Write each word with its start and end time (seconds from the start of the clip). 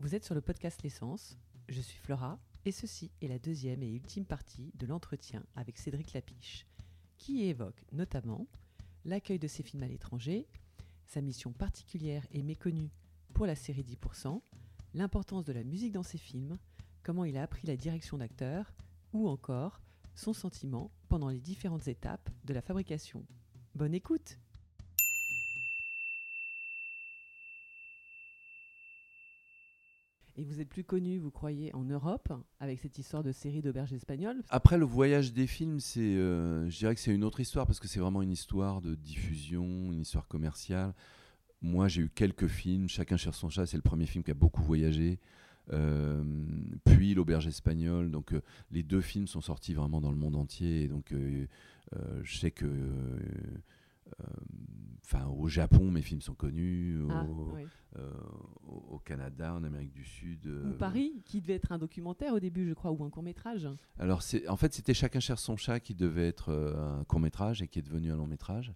Vous 0.00 0.14
êtes 0.14 0.24
sur 0.24 0.36
le 0.36 0.40
podcast 0.40 0.84
L'essence. 0.84 1.36
Je 1.68 1.80
suis 1.80 1.98
Flora 1.98 2.38
et 2.64 2.70
ceci 2.70 3.10
est 3.20 3.26
la 3.26 3.40
deuxième 3.40 3.82
et 3.82 3.90
ultime 3.90 4.24
partie 4.24 4.70
de 4.76 4.86
l'entretien 4.86 5.42
avec 5.56 5.76
Cédric 5.76 6.12
Lapiche, 6.12 6.68
qui 7.16 7.42
évoque 7.42 7.82
notamment 7.90 8.46
l'accueil 9.04 9.40
de 9.40 9.48
ses 9.48 9.64
films 9.64 9.82
à 9.82 9.88
l'étranger, 9.88 10.46
sa 11.08 11.20
mission 11.20 11.52
particulière 11.52 12.24
et 12.30 12.44
méconnue 12.44 12.92
pour 13.34 13.44
la 13.44 13.56
série 13.56 13.82
10%, 13.82 14.40
l'importance 14.94 15.44
de 15.44 15.52
la 15.52 15.64
musique 15.64 15.92
dans 15.92 16.04
ses 16.04 16.18
films, 16.18 16.58
comment 17.02 17.24
il 17.24 17.36
a 17.36 17.42
appris 17.42 17.66
la 17.66 17.76
direction 17.76 18.18
d'acteur, 18.18 18.72
ou 19.12 19.28
encore 19.28 19.80
son 20.14 20.32
sentiment 20.32 20.92
pendant 21.08 21.28
les 21.28 21.40
différentes 21.40 21.88
étapes 21.88 22.30
de 22.44 22.54
la 22.54 22.62
fabrication. 22.62 23.26
Bonne 23.74 23.94
écoute 23.94 24.38
Et 30.38 30.44
vous 30.44 30.60
êtes 30.60 30.68
plus 30.68 30.84
connu, 30.84 31.18
vous 31.18 31.32
croyez, 31.32 31.74
en 31.74 31.82
Europe, 31.82 32.32
avec 32.60 32.78
cette 32.78 32.96
histoire 32.96 33.24
de 33.24 33.32
série 33.32 33.60
d'auberges 33.60 33.92
espagnoles? 33.92 34.40
Après, 34.50 34.78
le 34.78 34.84
voyage 34.84 35.32
des 35.32 35.48
films, 35.48 35.80
euh, 35.96 36.70
je 36.70 36.78
dirais 36.78 36.94
que 36.94 37.00
c'est 37.00 37.12
une 37.12 37.24
autre 37.24 37.40
histoire 37.40 37.66
parce 37.66 37.80
que 37.80 37.88
c'est 37.88 37.98
vraiment 37.98 38.22
une 38.22 38.30
histoire 38.30 38.80
de 38.80 38.94
diffusion, 38.94 39.64
une 39.64 40.02
histoire 40.02 40.28
commerciale. 40.28 40.94
Moi, 41.60 41.88
j'ai 41.88 42.02
eu 42.02 42.08
quelques 42.08 42.46
films. 42.46 42.88
Chacun 42.88 43.16
cherche 43.16 43.36
son 43.36 43.48
chat. 43.48 43.66
C'est 43.66 43.78
le 43.78 43.82
premier 43.82 44.06
film 44.06 44.22
qui 44.22 44.30
a 44.30 44.34
beaucoup 44.34 44.62
voyagé. 44.62 45.18
Euh, 45.72 46.22
puis 46.84 47.14
l'auberge 47.14 47.48
espagnole. 47.48 48.12
Donc, 48.12 48.32
euh, 48.32 48.40
les 48.70 48.84
deux 48.84 49.00
films 49.00 49.26
sont 49.26 49.40
sortis 49.40 49.74
vraiment 49.74 50.00
dans 50.00 50.12
le 50.12 50.16
monde 50.16 50.36
entier. 50.36 50.84
Et 50.84 50.88
donc, 50.88 51.12
je 52.22 52.38
sais 52.38 52.52
que 52.52 52.70
enfin 55.10 55.26
au 55.26 55.48
Japon 55.48 55.90
mes 55.90 56.02
films 56.02 56.20
sont 56.20 56.34
connus 56.34 57.00
Ah, 57.10 57.24
oui. 57.54 57.62
euh, 57.98 58.12
au- 58.66 58.98
Canada 58.98 59.54
en 59.54 59.64
Amérique 59.64 59.92
du 59.94 60.04
Sud 60.04 60.44
Ou 60.46 60.48
euh, 60.50 60.76
Paris, 60.78 61.22
qui 61.24 61.40
devait 61.40 61.54
être 61.54 61.72
un 61.72 61.78
documentaire 61.78 62.34
au 62.34 62.40
début, 62.40 62.68
je 62.68 62.74
crois, 62.74 62.90
ou 62.92 63.02
un 63.04 63.08
court 63.10 63.22
métrage. 63.22 63.66
alors 63.98 64.20
en 64.48 64.56
fait 64.56 64.74
c'était 64.74 64.92
chacun 64.92 65.20
cherche 65.20 65.40
son 65.40 65.56
chat 65.56 65.80
qui 65.80 65.94
devait 65.94 66.28
être 66.28 66.50
euh, 66.50 67.00
un 67.00 67.04
court 67.04 67.20
métrage 67.20 67.62
et 67.62 67.68
qui 67.68 67.78
est 67.78 67.82
devenu 67.82 68.12
un 68.12 68.16
long 68.16 68.26
métrage 68.26 68.72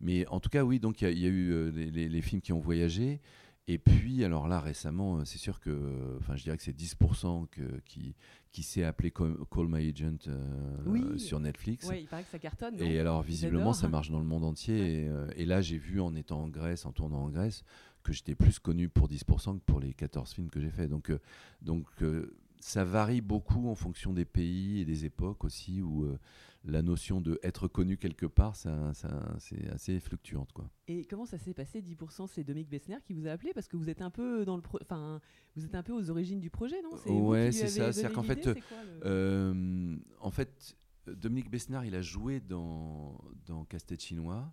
mais 0.00 0.26
en 0.28 0.38
tout 0.40 0.48
cas 0.50 0.64
oui 0.64 0.78
donc 0.78 1.00
il 1.00 1.04
y 1.04 1.06
a- 1.08 1.10
il 1.10 1.18
y, 1.18 1.26
a 1.26 1.28
eu 1.28 1.50
euh, 1.52 1.70
les, 1.70 1.90
les- 1.90 2.08
les 2.08 2.22
films 2.22 2.40
qui 2.40 2.52
ont 2.52 2.60
voyagé 2.60 3.20
et 3.66 3.78
puis 3.78 4.24
alors 4.24 4.46
là 4.46 4.60
récemment 4.60 5.18
euh, 5.18 5.24
c'est 5.24 5.38
sûr 5.38 5.58
que 5.60 6.16
enfin 6.20 6.36
je 6.36 6.42
dirais 6.42 6.56
que 6.56 6.62
c'est 6.62 6.76
10% 6.76 7.46
que, 7.48 7.80
qui 7.86 8.14
qui 8.54 8.62
s'est 8.62 8.84
appelé 8.84 9.10
Call, 9.10 9.36
Call 9.50 9.66
My 9.68 9.90
Agent 9.90 10.28
euh, 10.28 10.76
Oui. 10.86 11.18
sur 11.18 11.40
Netflix 11.40 11.88
Oui, 11.90 12.02
il 12.02 12.06
paraît 12.06 12.22
que 12.22 12.30
ça 12.30 12.38
cartonne. 12.38 12.80
Et 12.80 13.00
alors, 13.00 13.20
visiblement, 13.22 13.72
ça 13.72 13.88
marche 13.88 14.10
dans 14.10 14.20
le 14.20 14.24
monde 14.24 14.44
entier. 14.44 14.76
Et, 15.02 15.08
euh, 15.08 15.26
et 15.34 15.44
là, 15.44 15.60
j'ai 15.60 15.76
vu 15.76 16.00
en 16.00 16.14
étant 16.14 16.40
en 16.44 16.48
Grèce, 16.48 16.86
en 16.86 16.92
tournant 16.92 17.24
en 17.24 17.30
Grèce, 17.30 17.64
que 18.04 18.12
j'étais 18.12 18.36
plus 18.36 18.60
connu 18.60 18.88
pour 18.88 19.08
10% 19.08 19.58
que 19.58 19.64
pour 19.64 19.80
les 19.80 19.92
14 19.92 20.32
films 20.32 20.50
que 20.50 20.60
j'ai 20.60 20.70
faits. 20.70 20.88
Donc, 20.88 21.10
euh, 21.10 21.18
donc 21.62 21.86
euh, 22.02 22.36
ça 22.66 22.82
varie 22.82 23.20
beaucoup 23.20 23.68
en 23.68 23.74
fonction 23.74 24.14
des 24.14 24.24
pays 24.24 24.80
et 24.80 24.86
des 24.86 25.04
époques 25.04 25.44
aussi, 25.44 25.82
où 25.82 26.04
euh, 26.04 26.18
la 26.64 26.80
notion 26.80 27.20
de 27.20 27.38
être 27.42 27.68
connu 27.68 27.98
quelque 27.98 28.24
part, 28.24 28.56
ça, 28.56 28.94
ça- 28.94 29.34
c'est 29.38 29.68
assez 29.68 30.00
fluctuante. 30.00 30.50
Quoi. 30.52 30.70
Et 30.88 31.04
comment 31.04 31.26
ça 31.26 31.36
s'est 31.36 31.52
passé 31.52 31.82
10% 31.82 32.26
C'est 32.26 32.42
Dominique 32.42 32.70
Bessner 32.70 32.96
qui 33.04 33.12
vous 33.12 33.26
a 33.26 33.32
appelé? 33.32 33.52
Parce 33.52 33.68
que 33.68 33.76
vous 33.76 33.90
êtes 33.90 34.00
un 34.00 34.08
peu 34.08 34.46
dans 34.46 34.56
le, 34.56 34.62
enfin, 34.80 35.20
vous 35.56 35.66
êtes 35.66 35.74
un 35.74 35.82
peu 35.82 35.92
aux 35.92 36.08
origines 36.08 36.40
du 36.40 36.48
projet, 36.48 36.80
non? 36.80 36.96
C'est 37.04 37.10
Ouais, 37.10 37.52
c'est 37.52 37.68
ça. 37.68 37.92
C'est-à-dire 37.92 38.14
qu'en 38.14 38.22
fait, 38.22 38.40
c'est 38.42 38.60
quoi 38.62 38.78
le- 38.82 39.00
Euh, 39.04 39.96
en 40.20 40.30
fait, 40.30 40.74
Dominique 41.06 41.50
Besnard, 41.50 41.84
il 41.84 41.94
a 41.94 42.00
joué 42.00 42.40
dans, 42.40 43.20
dans 43.44 43.66
Casse-tête 43.66 44.00
chinois. 44.02 44.50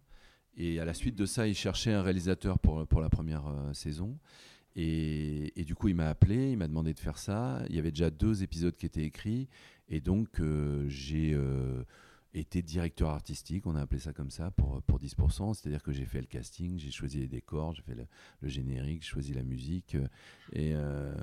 Et 0.58 0.82
à 0.82 0.86
la 0.86 0.94
suite 0.94 1.16
de 1.16 1.26
ça, 1.26 1.48
il 1.48 1.56
cherchait 1.56 1.94
un 1.94 2.02
réalisateur 2.02 2.60
pour, 2.60 2.86
pour 2.88 3.00
la 3.00 3.08
première 3.10 3.48
euh, 3.48 3.72
saison. 3.72 4.20
Et, 4.76 5.60
et 5.60 5.64
du 5.64 5.76
coup, 5.76 5.88
il 5.90 5.96
m'a 5.96 6.10
appelé, 6.10 6.52
il 6.52 6.58
m'a 6.58 6.68
demandé 6.68 6.94
de 6.94 7.00
faire 7.00 7.18
ça. 7.18 7.64
Il 7.70 7.76
y 7.76 7.80
avait 7.80 7.92
déjà 7.92 8.10
deux 8.10 8.44
épisodes 8.44 8.76
qui 8.76 8.86
étaient 8.86 9.04
écrits. 9.04 9.48
Et 9.90 10.00
donc, 10.00 10.40
euh, 10.40 10.86
j'ai 10.88 11.34
euh, 11.34 11.84
été 12.34 12.62
directeur 12.62 13.10
artistique, 13.10 13.68
on 13.68 13.76
a 13.76 13.82
appelé 13.82 14.00
ça 14.00 14.14
comme 14.14 14.32
ça, 14.32 14.52
pour, 14.52 14.82
pour 14.84 15.00
10%. 15.00 15.54
C'est-à-dire 15.54 15.84
que 15.84 15.92
j'ai 15.92 16.06
fait 16.06 16.22
le 16.22 16.28
casting, 16.28 16.80
j'ai 16.80 16.92
choisi 16.92 17.20
les 17.20 17.28
décors, 17.28 17.74
j'ai 17.76 17.82
fait 17.82 17.96
le, 17.96 18.06
le 18.42 18.48
générique, 18.48 19.04
j'ai 19.04 19.10
choisi 19.10 19.34
la 19.34 19.44
musique. 19.44 19.98
Et, 20.54 20.72
euh, 20.74 21.14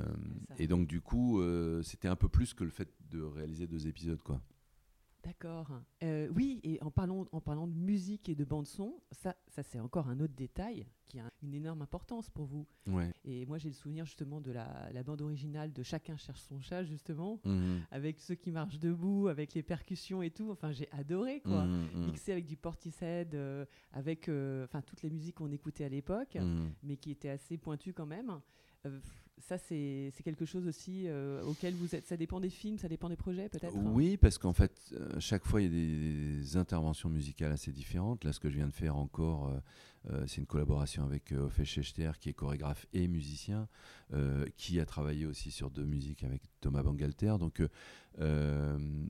et 0.59 0.67
donc, 0.67 0.87
du 0.87 1.01
coup, 1.01 1.43
c'était 1.83 2.09
un 2.09 2.17
peu 2.17 2.29
plus 2.29 2.53
que 2.53 2.65
le 2.65 2.71
fait 2.71 2.89
de 3.11 3.23
réaliser 3.23 3.67
deux 3.67 3.87
épisodes. 3.87 4.23
quoi. 4.23 4.41
D'accord. 5.25 5.69
Euh, 6.03 6.29
oui, 6.35 6.61
et 6.63 6.81
en 6.83 6.91
parlant, 6.91 7.27
en 7.33 7.41
parlant 7.41 7.67
de 7.67 7.75
musique 7.75 8.29
et 8.29 8.35
de 8.35 8.45
bande 8.45 8.67
son, 8.67 9.01
ça, 9.11 9.35
ça 9.49 9.63
c'est 9.63 9.81
encore 9.81 10.09
un 10.09 10.21
autre 10.21 10.35
détail 10.35 10.87
qui 11.07 11.19
a 11.19 11.31
une 11.43 11.55
énorme 11.55 11.83
importance 11.83 12.31
pour 12.31 12.47
vous. 12.47 12.67
Ouais. 12.87 13.11
Et 13.25 13.45
moi, 13.47 13.59
j'ai 13.59 13.69
le 13.69 13.75
souvenir 13.75 14.05
justement 14.05 14.41
de 14.41 14.53
la, 14.53 14.91
la 14.93 15.03
bande 15.03 15.21
originale 15.23 15.73
de 15.73 15.83
Chacun 15.83 16.17
cherche 16.17 16.41
son 16.43 16.61
chat, 16.61 16.85
justement, 16.85 17.41
Mhm. 17.45 17.81
avec 17.91 18.21
ceux 18.21 18.37
qui 18.37 18.51
marchent 18.53 18.79
debout, 18.79 19.29
avec 19.29 19.55
les 19.55 19.63
percussions 19.63 20.23
et 20.23 20.31
tout. 20.31 20.51
Enfin, 20.51 20.71
j'ai 20.71 20.89
adoré, 20.93 21.41
quoi. 21.41 21.65
Mhm. 21.65 22.07
Mixé 22.07 22.33
avec 22.33 22.47
du 22.47 22.57
Portishead, 22.57 23.35
euh, 23.35 23.65
avec 23.93 24.29
euh, 24.29 24.65
enfin 24.65 24.83
toutes 24.83 25.03
les 25.03 25.11
musiques 25.11 25.37
qu'on 25.37 25.51
écoutait 25.51 25.85
à 25.85 25.89
l'époque, 25.89 26.37
Mhm. 26.37 26.73
mais 26.85 26.97
qui 26.97 27.11
étaient 27.11 27.31
assez 27.31 27.57
pointues 27.59 27.93
quand 27.93 28.07
même. 28.07 28.41
Euh, 28.87 29.01
ça, 29.41 29.59
c'est 29.59 30.13
quelque 30.25 30.45
chose 30.45 30.67
aussi 30.67 31.05
euh, 31.07 31.43
auquel 31.43 31.75
vous 31.75 31.95
êtes. 31.95 32.07
Ça 32.07 32.17
dépend 32.17 32.41
des 32.41 32.51
films, 32.51 32.79
ça 32.79 32.89
dépend 32.89 33.09
des 33.09 33.17
projets, 33.17 33.49
peut-être 33.49 33.75
Oui, 33.77 34.17
parce 34.17 34.39
qu'en 34.39 34.53
fait, 34.53 34.73
euh, 34.93 35.21
chaque 35.21 35.45
fois, 35.45 35.61
il 35.61 35.65
y 35.65 35.69
a 35.69 36.41
des, 36.41 36.57
interventions 36.57 37.09
musicales 37.09 37.53
assez 37.53 37.73
différentes. 37.73 38.25
Là, 38.25 38.33
ce 38.33 38.41
que 38.41 38.49
je 38.49 38.57
viens 38.57 38.67
de 38.67 38.73
faire 38.73 38.97
encore, 38.97 39.53
euh, 40.11 40.25
c'est 40.27 40.39
une 40.39 40.47
collaboration 40.47 41.05
avec 41.05 41.33
euh, 41.33 41.47
Ophé 41.47 41.65
Schechter, 41.65 42.13
qui 42.21 42.31
est 42.31 42.33
chorégraphe 42.33 42.87
et 42.93 43.09
musicien, 43.09 43.69
qui 44.57 44.81
a 44.81 44.87
travaillé 44.87 45.27
aussi 45.27 45.51
sur 45.51 45.71
deux 45.71 45.85
musiques 45.85 46.25
avec 46.25 46.41
Thomas 46.63 46.83
Bangalter. 46.83 47.35
Donc, 47.39 47.63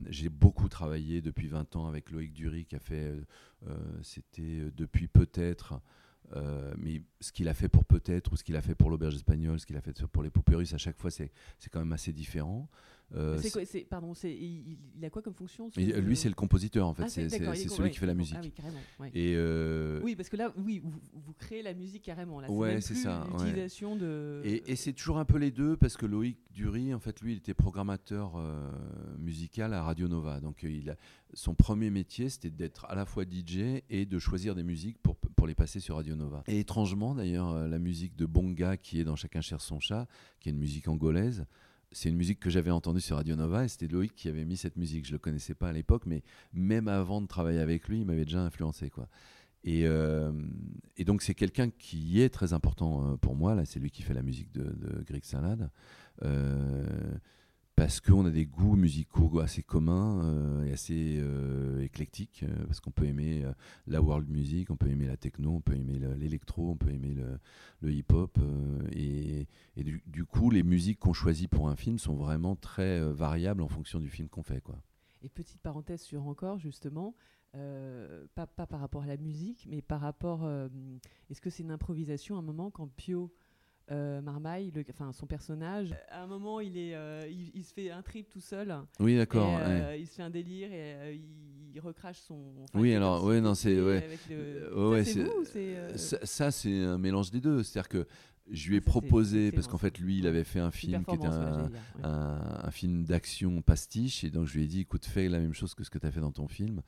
j'ai 0.09 0.27
beaucoup 0.29 0.67
travaillé 0.67 1.21
depuis 1.21 1.47
20 1.47 1.77
ans 1.77 1.87
avec 1.87 2.11
Loïc 2.11 2.33
Dury, 2.33 2.65
qui 2.65 2.75
a 2.75 2.79
fait, 2.79 3.13
c'était 4.01 4.69
depuis 4.75 5.07
peut-être. 5.07 5.79
Euh, 6.35 6.73
mais 6.77 7.01
ce 7.19 7.31
qu'il 7.31 7.47
a 7.47 7.53
fait 7.53 7.67
pour 7.69 7.85
peut-être, 7.85 8.31
ou 8.31 8.35
ce 8.37 8.43
qu'il 8.43 8.55
a 8.55 8.61
fait 8.61 8.75
pour 8.75 8.89
l'auberge 8.89 9.15
espagnole, 9.15 9.59
ce 9.59 9.65
qu'il 9.65 9.77
a 9.77 9.81
fait 9.81 10.05
pour 10.07 10.23
les 10.23 10.29
poupées 10.29 10.55
russes, 10.55 10.73
à 10.73 10.77
chaque 10.77 10.97
fois, 10.97 11.09
c'est 11.11 11.31
quand 11.71 11.79
même 11.79 11.93
assez 11.93 12.11
différent. 12.13 12.69
Euh, 13.15 13.39
C'est 13.41 13.49
quoi- 13.49 13.65
c'est- 13.65 13.85
Pardon, 13.89 14.13
c'est- 14.13 14.31
il, 14.35 14.77
il 14.95 15.03
a 15.03 15.09
quoi 15.09 15.23
comme 15.23 15.33
fonction 15.33 15.71
ce- 15.71 15.79
euh, 15.79 15.99
lui, 15.99 16.15
c'est 16.15 16.29
le 16.29 16.35
compositeur 16.35 16.85
en 16.87 16.93
fait, 16.93 17.05
Ah, 17.05 17.09
c'est 17.09 17.27
celui 17.27 17.47
ouais, 17.81 17.89
qui 17.89 17.97
fait 17.97 18.05
la 18.05 18.13
bon, 18.13 18.19
musique. 18.19 18.35
Ah 18.37 18.41
oui, 18.43 18.51
carrément. 18.51 18.77
ouais. 18.99 19.09
Et 19.15 19.33
euh, 19.35 19.99
Oui, 20.03 20.15
parce 20.15 20.29
que 20.29 20.37
là, 20.37 20.53
oui, 20.57 20.77
vous, 20.77 20.91
vous 21.13 21.33
créez 21.33 21.63
la 21.63 21.73
musique 21.73 22.03
carrément. 22.03 22.39
Là, 22.39 22.45
c'est 22.47 22.53
Ouais, 22.53 22.81
c'est 22.81 22.93
ça. 22.93 23.25
L'utilisation 23.31 23.95
de. 23.95 24.43
et, 24.45 24.71
et 24.71 24.75
c'est 24.75 24.93
toujours 24.93 25.17
un 25.17 25.25
peu 25.25 25.39
les 25.39 25.49
deux 25.49 25.75
parce 25.75 25.97
que 25.97 26.05
Loïc 26.05 26.37
Dury, 26.53 26.93
en 26.93 26.99
fait, 26.99 27.19
lui, 27.21 27.31
il 27.33 27.37
était 27.39 27.55
programmateur 27.55 28.37
musical 29.17 29.73
à 29.73 29.81
Radio 29.81 30.07
Nova. 30.07 30.39
Donc, 30.39 30.61
il 30.61 30.91
a, 30.91 30.95
son 31.33 31.55
premier 31.55 31.89
métier, 31.89 32.29
c'était 32.29 32.49
d'être 32.51 32.85
à 32.85 32.95
la 32.95 33.05
fois 33.05 33.23
DJ 33.23 33.81
et 33.89 34.05
de 34.05 34.19
choisir 34.19 34.53
des 34.55 34.63
musiques 34.63 34.99
pour 35.01 35.15
les 35.49 35.55
passer 35.55 35.79
sur 35.79 35.95
Radio 35.95 36.15
Nova. 36.15 36.43
Et 36.47 36.59
étrangement, 36.59 37.13
d'ailleurs, 37.15 37.49
euh, 37.49 37.67
la 37.67 37.79
musique 37.79 38.15
de 38.15 38.25
Bonga, 38.25 38.77
qui 38.77 38.99
est 38.99 39.03
dans 39.03 39.15
Chacun 39.15 39.41
cherche 39.41 39.63
son 39.63 39.79
chat, 39.79 40.07
qui 40.39 40.49
est 40.49 40.51
une 40.51 40.59
musique 40.59 40.87
angolaise, 40.87 41.45
c'est 41.91 42.09
une 42.09 42.15
musique 42.15 42.39
que 42.39 42.49
j'avais 42.49 42.71
entendue 42.71 43.01
sur 43.01 43.15
Radio 43.15 43.35
Nova 43.35 43.65
et 43.65 43.67
c'était 43.67 43.87
Loïc 43.87 44.13
qui 44.15 44.29
avait 44.29 44.45
mis 44.45 44.57
cette 44.57 44.77
musique. 44.77 45.05
Je 45.05 45.11
le 45.11 45.17
connaissais 45.17 45.55
pas 45.55 45.69
à 45.69 45.73
l'époque, 45.73 46.03
mais 46.05 46.21
même 46.53 46.87
avant 46.87 47.21
de 47.21 47.27
travailler 47.27 47.59
avec 47.59 47.87
lui, 47.87 48.01
il 48.01 48.05
m'avait 48.05 48.25
déjà 48.25 48.41
influencé. 48.41 48.89
Quoi. 48.89 49.07
Et, 49.63 49.85
euh, 49.85 50.31
et 50.97 51.03
donc 51.03 51.21
c'est 51.21 51.33
quelqu'un 51.33 51.69
qui 51.69 52.21
est 52.21 52.29
très 52.29 52.53
important 52.53 53.05
euh, 53.05 53.17
pour 53.17 53.35
moi. 53.35 53.55
Là, 53.55 53.65
c'est 53.65 53.79
lui 53.79 53.89
qui 53.89 54.03
fait 54.03 54.13
la 54.13 54.21
musique 54.21 54.51
de, 54.53 54.63
de 54.63 55.03
Greg 55.03 55.23
Salade. 55.25 55.69
Euh, 56.23 56.85
parce 57.79 58.01
qu'on 58.01 58.25
a 58.25 58.29
des 58.29 58.45
goûts 58.45 58.75
musicaux 58.75 59.39
assez 59.39 59.63
communs 59.63 60.21
euh, 60.25 60.65
et 60.65 60.73
assez 60.73 61.17
euh, 61.21 61.81
éclectiques. 61.81 62.43
euh, 62.43 62.65
parce 62.65 62.81
qu'on 62.81 62.91
peut 62.91 63.05
aimer 63.05 63.45
la 63.87 64.01
world 64.01 64.27
music, 64.29 64.69
on 64.69 64.75
peut 64.75 64.89
aimer 64.89 65.07
la 65.07 65.15
techno, 65.15 65.51
on 65.51 65.61
peut 65.61 65.75
aimer 65.75 65.97
le- 65.97 66.13
l'électro, 66.15 66.71
on 66.71 66.75
peut 66.75 66.89
aimer 66.91 67.15
le, 67.81 67.91
hip-hop. 67.93 68.37
et 68.91 69.47
du, 69.77 70.25
coup, 70.25 70.51
les 70.51 70.61
musiques 70.61 70.99
qu'on 70.99 71.13
choisit 71.13 71.49
pour 71.49 71.69
un 71.69 71.77
film 71.77 71.99
sont 71.99 72.15
vraiment 72.15 72.57
très 72.57 72.99
variables 73.13 73.61
en 73.61 73.69
fonction 73.69 74.01
du 74.01 74.09
film 74.09 74.27
qu'on 74.27 74.43
fait. 74.43 74.59
Quoi. 74.59 74.75
Et 75.21 75.29
petite 75.29 75.61
parenthèse 75.61 76.01
sur 76.01 76.27
encore, 76.27 76.59
justement, 76.59 77.15
pas, 77.53 78.45
par 78.45 78.81
rapport 78.81 79.03
à 79.03 79.07
la 79.07 79.17
musique, 79.17 79.65
mais 79.69 79.81
par 79.81 80.01
rapport. 80.01 80.45
Est-ce 81.29 81.39
que 81.39 81.49
c'est 81.49 81.63
une 81.63 81.71
improvisation 81.71 82.35
à 82.35 82.39
un 82.39 82.43
moment 82.43 82.71
quand 82.71 82.89
Pio. 82.97 83.31
Euh, 83.91 84.21
Marmaille, 84.21 84.71
le- 84.75 84.83
enfin 84.89 85.11
son 85.11 85.25
personnage, 85.25 85.95
à 86.09 86.23
un 86.23 86.27
moment 86.27 86.59
il, 86.59 86.77
est, 86.77 86.95
euh, 86.95 87.27
il, 87.29 87.51
il 87.55 87.63
se 87.63 87.73
fait 87.73 87.89
un 87.91 88.01
trip 88.01 88.29
tout 88.29 88.39
seul. 88.41 88.75
Oui, 88.99 89.17
d'accord. 89.17 89.53
ouais. 89.55 89.61
euh, 89.63 89.97
Il 89.97 90.07
se 90.07 90.15
fait 90.15 90.23
un 90.23 90.29
délire 90.29 90.71
et 90.71 90.93
euh, 90.95 91.11
il, 91.13 91.71
il 91.75 91.79
recrache 91.79 92.19
son. 92.19 92.53
enfin, 92.63 92.79
Oui, 92.79 92.93
alors, 92.95 93.23
ouais, 93.23 93.35
s'il 93.35 93.43
non, 93.43 93.53
c'est- 93.55 93.81
ouais. 93.81 94.03
avec 94.03 94.19
le- 94.29 94.35
Euh, 94.35 94.69
Ça, 94.69 94.89
ouais, 94.89 95.03
c'est 95.45 95.59
euh, 95.77 95.97
ça, 95.97 96.51
c'est 96.51 96.83
un 96.83 96.97
mélange 96.97 97.31
des 97.31 97.39
deux. 97.39 97.63
C'est-à-dire 97.63 97.89
que 97.89 98.07
je 98.51 98.69
lui 98.69 98.77
ai 98.77 98.81
proposé, 98.81 99.51
parce 99.51 99.67
qu'en 99.67 99.77
fait, 99.77 99.99
lui, 99.99 100.17
il 100.19 100.27
avait 100.27 100.43
fait 100.43 100.59
un 100.59 100.71
film 100.71 101.03
qui 101.05 101.15
était 101.15 101.27
un, 101.27 101.31
j'allais 101.31 101.67
dire, 101.67 101.79
ouais. 101.97 102.03
un, 102.03 102.61
un 102.63 102.71
film 102.71 103.05
d'action 103.05 103.61
pastiche, 103.61 104.23
et 104.23 104.29
donc 104.29 104.47
je 104.47 104.55
lui 104.57 104.63
ai 104.63 104.67
dit, 104.67 104.81
écoute, 104.81 105.05
fais 105.05 105.29
la 105.29 105.39
même 105.39 105.53
chose 105.53 105.73
que 105.73 105.83
ce 105.83 105.89
que 105.89 105.97
tu 105.97 106.07
as 106.07 106.11
fait 106.11 106.21
dans 106.21 106.31
ton 106.31 106.47
film. 106.47 106.81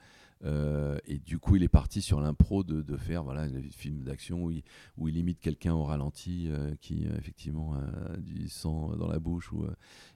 Euh, 0.44 0.98
et 1.06 1.20
du 1.20 1.38
coup, 1.38 1.56
il 1.56 1.64
est 1.64 1.70
parti 1.70 2.02
sur 2.02 2.20
l'impro 2.20 2.64
de, 2.64 2.82
de 2.82 2.98
faire 2.98 3.24
voilà, 3.24 3.44
un 3.44 3.62
film 3.72 4.04
d'action 4.04 4.46
où 4.46 4.52
il, 4.52 4.64
où 4.98 5.08
il 5.08 5.18
imite 5.18 5.40
quelqu'un 5.40 5.74
au 5.74 5.84
ralenti 5.84 6.48
euh, 6.50 6.74
qui, 6.82 7.06
euh, 7.06 7.16
effectivement, 7.18 7.76
a 7.76 8.18
du 8.18 8.48
sang 8.50 8.96
dans 8.96 9.08
la 9.08 9.20
bouche 9.20 9.52
ou, 9.52 9.66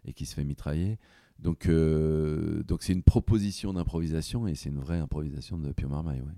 et 0.04 0.14
qui 0.14 0.26
se 0.26 0.34
fait 0.34 0.44
mitrailler. 0.44 0.98
Donc, 1.38 1.68
donc 1.68 2.82
c'est 2.82 2.94
une 2.94 3.04
proposition 3.04 3.74
d'improvisation 3.74 4.48
et 4.48 4.56
c'est 4.56 4.70
une 4.70 4.80
vraie 4.80 5.00
improvisation 5.00 5.58
de 5.58 5.72
Pio 5.74 5.90
Marmaille. 5.90 6.22
Ouais. 6.22 6.32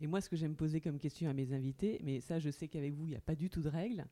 Et 0.00 0.06
moi, 0.06 0.20
ce 0.20 0.28
que 0.28 0.36
j'aime 0.36 0.54
poser 0.54 0.80
comme 0.80 0.98
question 0.98 1.28
à 1.28 1.32
mes 1.32 1.52
invités, 1.52 2.00
mais 2.04 2.20
ça, 2.20 2.38
je 2.38 2.50
sais 2.50 2.68
qu'avec 2.68 2.94
vous, 2.94 3.04
il 3.06 3.10
n'y 3.10 3.16
a 3.16 3.20
pas 3.20 3.34
du 3.34 3.48
tout 3.50 3.62
de 3.62 3.68
règle, 3.68 4.04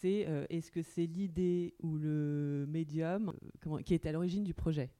c'est 0.00 0.26
euh, 0.28 0.46
est-ce 0.50 0.70
que 0.70 0.82
c'est 0.82 1.06
l'idée 1.06 1.74
ou 1.82 1.96
le 1.96 2.66
médium 2.68 3.28
euh, 3.30 3.48
comment, 3.60 3.78
qui 3.78 3.94
est 3.94 4.06
à 4.06 4.12
l'origine 4.12 4.44
du 4.44 4.54
projet? 4.54 4.90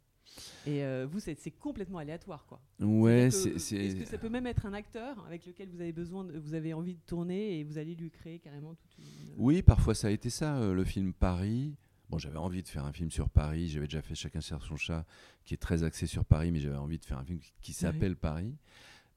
Et 0.66 0.84
euh, 0.84 1.06
vous, 1.10 1.20
c'est 1.20 1.50
complètement 1.58 1.98
aléatoire, 1.98 2.44
quoi. 2.46 2.60
Ouais, 2.80 3.30
c'est. 3.30 3.50
Est-ce 3.76 3.96
que 3.96 4.04
ça 4.04 4.18
peut 4.18 4.28
même 4.28 4.46
être 4.46 4.66
un 4.66 4.74
acteur 4.74 5.24
avec 5.26 5.46
lequel 5.46 5.70
vous 5.70 5.80
avez 5.80 5.92
besoin, 5.92 6.22
de- 6.24 6.38
vous 6.38 6.52
avez 6.54 6.74
envie 6.74 6.94
de 6.94 7.00
tourner 7.06 7.58
et 7.58 7.64
vous 7.64 7.78
allez 7.78 7.94
lui 7.94 8.10
créer 8.10 8.38
carrément 8.38 8.74
toute 8.74 8.98
une. 8.98 9.04
Oui, 9.38 9.62
parfois 9.62 9.94
ça 9.94 10.08
a 10.08 10.10
été 10.10 10.28
ça, 10.30 10.60
le 10.72 10.84
film 10.84 11.12
Paris. 11.14 11.74
Bon, 12.10 12.18
j'avais 12.18 12.38
envie 12.38 12.62
de 12.62 12.68
faire 12.68 12.84
un 12.84 12.92
film 12.92 13.10
sur 13.10 13.28
Paris. 13.30 13.68
J'avais 13.68 13.86
déjà 13.86 14.02
fait 14.02 14.14
Chacun 14.14 14.40
cherche 14.40 14.68
son 14.68 14.76
chat, 14.76 15.04
qui 15.44 15.54
est 15.54 15.58
très 15.58 15.82
axé 15.82 16.06
sur 16.06 16.24
Paris, 16.24 16.50
mais 16.52 16.60
j'avais 16.60 16.76
envie 16.76 16.98
de 16.98 17.04
faire 17.04 17.18
un 17.18 17.24
film 17.24 17.38
qui- 17.38 17.52
qui 17.60 17.72
s'appelle 17.72 18.16
Paris. 18.16 18.54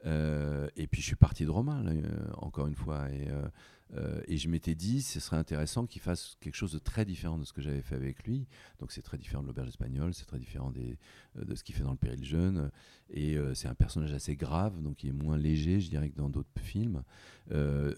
Euh, 0.05 0.67
et 0.75 0.87
puis 0.87 1.01
je 1.01 1.07
suis 1.07 1.15
parti 1.15 1.45
de 1.45 1.49
Romain, 1.49 1.83
là, 1.83 1.91
euh, 1.91 2.27
encore 2.37 2.67
une 2.67 2.75
fois. 2.75 3.09
Et, 3.11 3.27
euh, 3.29 4.21
et 4.25 4.37
je 4.37 4.47
m'étais 4.47 4.73
dit, 4.73 5.01
ce 5.01 5.19
serait 5.19 5.37
intéressant 5.37 5.85
qu'il 5.85 6.01
fasse 6.01 6.37
quelque 6.39 6.55
chose 6.55 6.71
de 6.71 6.79
très 6.79 7.03
différent 7.03 7.37
de 7.37 7.43
ce 7.43 7.51
que 7.51 7.61
j'avais 7.61 7.81
fait 7.81 7.95
avec 7.95 8.23
lui. 8.23 8.47
Donc 8.79 8.93
c'est 8.93 9.01
très 9.01 9.17
différent 9.17 9.43
de 9.43 9.47
l'auberge 9.47 9.67
espagnole, 9.67 10.13
c'est 10.13 10.25
très 10.25 10.39
différent 10.39 10.71
de 10.71 11.55
ce 11.55 11.63
qu'il 11.63 11.75
fait 11.75 11.83
dans 11.83 11.91
le 11.91 11.97
péril 11.97 12.23
jeune. 12.23 12.71
Et 13.09 13.37
c'est 13.53 13.67
un 13.67 13.75
personnage 13.75 14.13
assez 14.13 14.37
grave, 14.37 14.81
donc 14.81 15.03
il 15.03 15.09
est 15.09 15.13
moins 15.13 15.35
léger, 15.35 15.81
je 15.81 15.89
dirais, 15.89 16.09
que 16.09 16.15
dans 16.15 16.29
d'autres 16.29 16.47
films. 16.61 17.03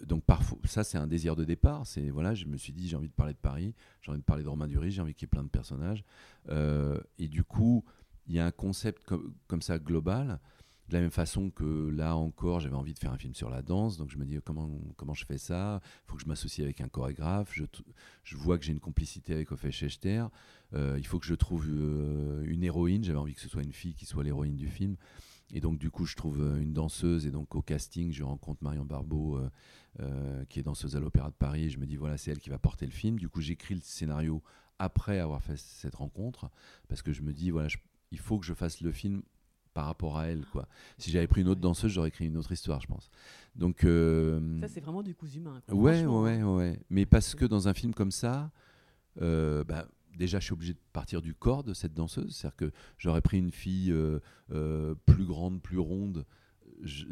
Donc 0.02 0.24
parfois, 0.24 0.58
ça 0.64 0.82
c'est 0.82 0.98
un 0.98 1.06
désir 1.06 1.36
de 1.36 1.44
départ. 1.44 1.86
C'est 1.86 2.10
voilà, 2.10 2.34
je 2.34 2.46
me 2.46 2.56
suis 2.56 2.72
dit, 2.72 2.88
j'ai 2.88 2.96
envie 2.96 3.06
de 3.06 3.14
parler 3.14 3.34
de 3.34 3.38
Paris, 3.38 3.72
j'ai 4.02 4.10
envie 4.10 4.20
de 4.20 4.24
parler 4.24 4.42
de 4.42 4.48
Romain 4.48 4.66
Duris, 4.66 4.90
j'ai 4.90 5.00
envie 5.00 5.14
qu'il 5.14 5.26
y 5.26 5.28
ait 5.28 5.36
plein 5.36 5.44
de 5.44 5.48
personnages. 5.48 6.04
Et 6.50 7.28
du 7.28 7.44
coup, 7.44 7.84
il 8.26 8.34
y 8.34 8.40
a 8.40 8.46
un 8.46 8.50
concept 8.50 9.04
comme 9.46 9.62
ça 9.62 9.78
global. 9.78 10.40
De 10.88 10.94
la 10.94 11.00
même 11.00 11.10
façon 11.10 11.50
que 11.50 11.88
là 11.88 12.14
encore, 12.14 12.60
j'avais 12.60 12.76
envie 12.76 12.92
de 12.92 12.98
faire 12.98 13.12
un 13.12 13.16
film 13.16 13.34
sur 13.34 13.48
la 13.48 13.62
danse, 13.62 13.96
donc 13.96 14.10
je 14.10 14.18
me 14.18 14.26
dis 14.26 14.38
comment, 14.44 14.70
comment 14.96 15.14
je 15.14 15.24
fais 15.24 15.38
ça? 15.38 15.80
Il 15.82 16.10
faut 16.10 16.16
que 16.16 16.22
je 16.22 16.28
m'associe 16.28 16.62
avec 16.62 16.82
un 16.82 16.88
chorégraphe. 16.88 17.54
Je, 17.54 18.36
vois 18.36 18.58
que 18.58 18.64
j'ai 18.64 18.72
une 18.72 18.80
complicité 18.80 19.32
avec 19.32 19.50
Ophé 19.50 19.70
Schechter. 19.70 20.26
Euh, 20.74 20.96
il 20.98 21.06
faut 21.06 21.18
que 21.18 21.26
je 21.26 21.34
trouve 21.34 21.66
euh, 21.70 22.44
une 22.46 22.62
héroïne. 22.62 23.02
J'avais 23.02 23.18
envie 23.18 23.34
que 23.34 23.40
ce 23.40 23.48
soit 23.48 23.62
une 23.62 23.72
fille 23.72 23.94
qui 23.94 24.04
soit 24.04 24.24
l'héroïne 24.24 24.56
du 24.56 24.68
film. 24.68 24.96
Et 25.52 25.60
donc, 25.60 25.78
du 25.78 25.90
coup, 25.90 26.04
je 26.04 26.16
trouve 26.16 26.42
euh, 26.42 26.60
une 26.60 26.72
danseuse. 26.72 27.26
Et 27.26 27.30
donc, 27.30 27.54
au 27.54 27.62
casting, 27.62 28.12
je 28.12 28.22
rencontre 28.22 28.62
Marion 28.62 28.84
Barbeau, 28.84 29.40
euh, 30.00 30.44
qui 30.46 30.58
est 30.58 30.62
danseuse 30.62 30.96
à 30.96 31.00
l'Opéra 31.00 31.30
de 31.30 31.34
Paris. 31.34 31.64
Et 31.64 31.70
je 31.70 31.78
me 31.78 31.86
dis, 31.86 31.96
voilà, 31.96 32.18
c'est 32.18 32.30
elle 32.30 32.40
qui 32.40 32.50
va 32.50 32.58
porter 32.58 32.84
le 32.84 32.92
film. 32.92 33.18
Du 33.18 33.28
coup, 33.28 33.40
j'écris 33.40 33.74
le 33.74 33.80
scénario 33.80 34.42
après 34.78 35.18
avoir 35.18 35.42
fait 35.42 35.56
cette 35.56 35.94
rencontre. 35.94 36.50
Parce 36.88 37.00
que 37.00 37.12
je 37.12 37.22
me 37.22 37.32
dis, 37.32 37.50
voilà, 37.50 37.68
il 38.10 38.18
faut 38.18 38.38
que 38.38 38.44
je 38.44 38.54
fasse 38.54 38.80
le 38.80 38.92
film 38.92 39.22
par 39.74 39.86
rapport 39.86 40.16
à 40.16 40.28
elle. 40.28 40.46
Quoi. 40.46 40.66
Si 40.96 41.10
j'avais 41.10 41.26
pris 41.26 41.42
une 41.42 41.48
autre 41.48 41.60
danseuse, 41.60 41.92
j'aurais 41.92 42.08
écrit 42.08 42.26
une 42.26 42.36
autre 42.36 42.52
histoire, 42.52 42.80
je 42.80 42.86
pense. 42.86 43.10
Donc, 43.56 43.84
euh, 43.84 44.60
Ça, 44.60 44.68
c'est 44.68 44.80
vraiment 44.80 45.02
du 45.02 45.14
coup 45.14 45.26
humain. 45.26 45.60
quoi. 45.66 45.74
Ouais, 45.74 46.06
ouais, 46.06 46.40
hein. 46.40 46.54
ouais. 46.56 46.80
Mais 46.88 47.04
parce 47.04 47.34
que 47.34 47.44
dans 47.44 47.68
un 47.68 47.74
film 47.74 47.92
comme 47.92 48.12
ça, 48.12 48.50
euh, 49.20 49.64
bah, 49.64 49.86
déjà, 50.16 50.38
je 50.38 50.44
suis 50.44 50.52
obligé 50.52 50.72
de 50.72 50.78
partir 50.92 51.20
du 51.20 51.34
corps 51.34 51.64
de 51.64 51.74
cette 51.74 51.92
danseuse. 51.92 52.34
C'est-à-dire 52.34 52.56
que 52.56 52.72
j'aurais 52.98 53.20
pris 53.20 53.38
une 53.38 53.50
fille 53.52 53.92
euh, 53.92 54.94
plus 55.06 55.24
grande, 55.24 55.60
plus 55.60 55.78
ronde. 55.78 56.24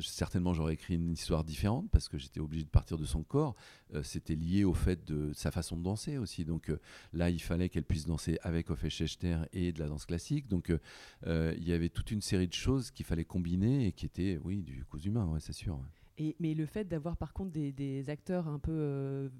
Certainement, 0.00 0.52
j'aurais 0.54 0.74
écrit 0.74 0.94
une 0.94 1.12
histoire 1.12 1.44
différente 1.44 1.88
parce 1.90 2.08
que 2.08 2.18
j'étais 2.18 2.40
obligé 2.40 2.64
de 2.64 2.70
partir 2.70 2.98
de 2.98 3.04
son 3.04 3.22
corps. 3.22 3.54
Euh, 3.94 4.02
C'était 4.02 4.34
lié 4.34 4.64
au 4.64 4.74
fait 4.74 5.04
de 5.04 5.32
sa 5.32 5.50
façon 5.50 5.76
de 5.76 5.82
danser 5.82 6.18
aussi. 6.18 6.44
Donc 6.44 6.70
euh, 6.70 6.78
là, 7.12 7.30
il 7.30 7.40
fallait 7.40 7.68
qu'elle 7.68 7.84
puisse 7.84 8.06
danser 8.06 8.38
avec 8.42 8.70
Ophé 8.70 8.90
Schechter 8.90 9.38
et 9.52 9.72
de 9.72 9.78
la 9.78 9.88
danse 9.88 10.06
classique. 10.06 10.48
Donc 10.48 10.72
euh, 11.26 11.54
il 11.56 11.68
y 11.68 11.72
avait 11.72 11.88
toute 11.88 12.10
une 12.10 12.20
série 12.20 12.48
de 12.48 12.54
choses 12.54 12.90
qu'il 12.90 13.06
fallait 13.06 13.24
combiner 13.24 13.86
et 13.86 13.92
qui 13.92 14.06
étaient, 14.06 14.38
oui, 14.44 14.62
du 14.62 14.84
coup 14.84 14.98
humain, 14.98 15.36
c'est 15.40 15.52
sûr. 15.52 15.78
Et, 16.18 16.36
mais 16.40 16.54
le 16.54 16.66
fait 16.66 16.84
d'avoir 16.84 17.16
par 17.16 17.32
contre 17.32 17.52
des, 17.52 17.72
des 17.72 18.10
acteurs 18.10 18.46
un 18.46 18.58
peu, 18.58 19.30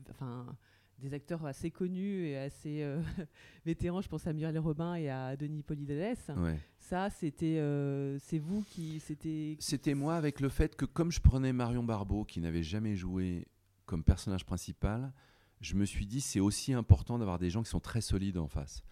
des 1.03 1.13
acteurs 1.15 1.45
assez 1.45 1.71
connus 1.71 2.27
et 2.27 2.39
assez 2.39 2.83
euh, 2.83 3.03
vétérans, 3.67 4.01
je 4.01 4.09
pense 4.09 4.27
à 4.27 4.33
Muriel 4.33 4.59
Robin 4.59 4.95
et 4.95 5.11
à 5.11 5.37
Denis 5.37 5.63
Polydades, 5.63 6.17
Ouais. 6.37 6.59
ça 6.79 7.11
c'était, 7.11 7.59
euh, 7.59 8.19
c'est 8.21 8.39
vous 8.39 8.63
qui, 8.71 9.01
c'était. 9.01 9.57
C'était 9.61 9.95
moi 9.95 10.15
avec 10.17 10.41
le 10.41 10.49
fait 10.49 10.77
que 10.77 10.85
comme 10.85 11.11
je 11.13 11.21
prenais 11.21 11.53
Marion 11.53 11.83
Barbeau, 11.83 12.25
qui 12.25 12.41
n'avait 12.41 12.63
jamais 12.63 12.95
joué 12.97 13.47
comme 13.85 14.05
personnage 14.05 14.47
principal, 14.47 15.13
je 15.61 15.75
me 15.75 15.85
suis 15.85 16.07
dit 16.07 16.21
c'est 16.21 16.41
aussi 16.41 16.73
important 16.73 17.19
d'avoir 17.19 17.39
des 17.39 17.51
gens 17.51 17.63
qui 17.63 17.71
sont 17.71 17.81
très 17.81 18.01
solides 18.01 18.39
en 18.39 18.49
face. 18.49 18.83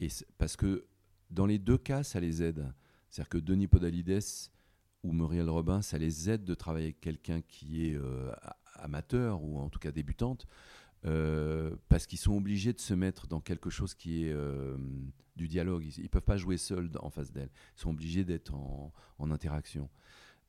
Et 0.00 0.08
parce 0.38 0.56
que 0.56 0.86
dans 1.30 1.46
les 1.46 1.58
deux 1.58 1.78
cas, 1.78 2.02
ça 2.02 2.20
les 2.20 2.42
aide. 2.42 2.72
C'est-à-dire 3.10 3.28
que 3.30 3.38
Denis 3.38 3.68
Podalides 3.68 4.20
ou 5.02 5.12
Muriel 5.12 5.48
Robin, 5.50 5.82
ça 5.82 5.98
les 5.98 6.30
aide 6.30 6.44
de 6.44 6.54
travailler 6.54 6.86
avec 6.86 7.00
quelqu'un 7.00 7.40
qui 7.42 7.86
est 7.88 7.94
euh, 7.94 8.32
amateur 8.76 9.42
ou 9.42 9.58
en 9.58 9.68
tout 9.68 9.78
cas 9.78 9.92
débutante, 9.92 10.46
euh, 11.06 11.76
parce 11.88 12.06
qu'ils 12.06 12.18
sont 12.18 12.36
obligés 12.36 12.72
de 12.72 12.80
se 12.80 12.94
mettre 12.94 13.26
dans 13.26 13.40
quelque 13.40 13.68
chose 13.68 13.94
qui 13.94 14.24
est 14.24 14.32
euh, 14.32 14.76
du 15.36 15.48
dialogue. 15.48 15.84
Ils 15.98 16.02
ne 16.04 16.08
peuvent 16.08 16.22
pas 16.22 16.38
jouer 16.38 16.56
seuls 16.56 16.90
en 17.00 17.10
face 17.10 17.32
d'elle. 17.32 17.50
Ils 17.76 17.80
sont 17.80 17.90
obligés 17.90 18.24
d'être 18.24 18.54
en, 18.54 18.92
interaction. 19.30 19.90